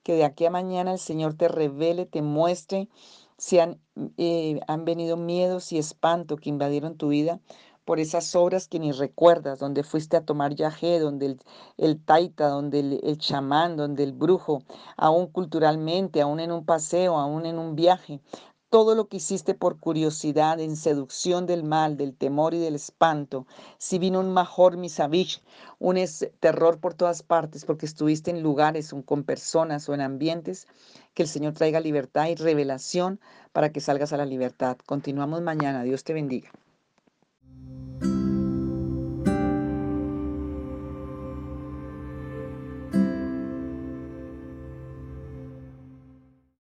que 0.03 0.15
de 0.15 0.25
aquí 0.25 0.47
a 0.47 0.51
mañana 0.51 0.93
el 0.93 0.99
Señor 0.99 1.35
te 1.35 1.49
revele, 1.49 2.07
te 2.07 2.23
muestre 2.23 2.89
si 3.37 3.59
han, 3.59 3.79
eh, 4.17 4.59
han 4.69 4.87
venido 4.87 5.19
miedos 5.19 5.71
y 5.71 5.77
espanto 5.77 6.39
que 6.39 6.49
invadieron 6.49 6.97
tu 6.97 7.09
vida 7.09 7.41
por 7.85 8.01
esas 8.01 8.35
obras 8.35 8.69
que 8.69 8.79
ni 8.79 8.91
recuerdas, 8.91 9.59
donde 9.59 9.85
fuiste 9.85 10.17
a 10.17 10.25
tomar 10.25 10.55
yagé, 10.55 10.99
donde 10.99 11.27
el, 11.27 11.41
el 11.77 12.03
taita, 12.03 12.49
donde 12.49 12.81
el, 12.81 13.01
el 13.05 13.19
chamán, 13.19 13.77
donde 13.77 14.03
el 14.03 14.15
brujo, 14.15 14.63
aún 14.97 15.27
culturalmente, 15.27 16.23
aún 16.23 16.41
en 16.41 16.53
un 16.53 16.65
paseo, 16.65 17.19
aún 17.19 17.45
en 17.45 17.59
un 17.59 17.77
viaje, 17.77 18.21
todo 18.71 18.95
lo 18.95 19.09
que 19.09 19.19
hiciste 19.19 19.55
por 19.55 19.79
curiosidad, 19.79 20.61
en 20.61 20.77
seducción 20.77 21.47
del 21.47 21.63
mal, 21.63 21.97
del 21.97 22.17
temor 22.17 22.55
y 22.55 22.59
del 22.59 22.75
espanto, 22.75 23.47
si 23.79 23.99
vino 23.99 24.21
un 24.21 24.33
major 24.33 24.77
misavish, 24.77 25.43
un 25.79 25.97
terror 26.41 26.81
por 26.81 26.95
todas 26.95 27.23
partes, 27.23 27.65
porque 27.65 27.87
estuviste 27.87 28.31
en 28.31 28.43
lugares 28.43 28.93
o 28.93 29.03
con 29.03 29.25
personas 29.25 29.89
o 29.89 29.95
en 29.95 30.01
ambientes, 30.01 30.67
que 31.15 31.23
el 31.23 31.29
Señor 31.29 31.55
traiga 31.55 31.81
libertad 31.81 32.27
y 32.29 32.35
revelación 32.35 33.21
para 33.53 33.71
que 33.71 33.81
salgas 33.81 34.13
a 34.13 34.17
la 34.17 34.27
libertad. 34.27 34.77
Continuamos 34.85 35.43
mañana. 35.43 35.83
Dios 35.83 36.05
te 36.05 36.13
bendiga. 36.13 36.51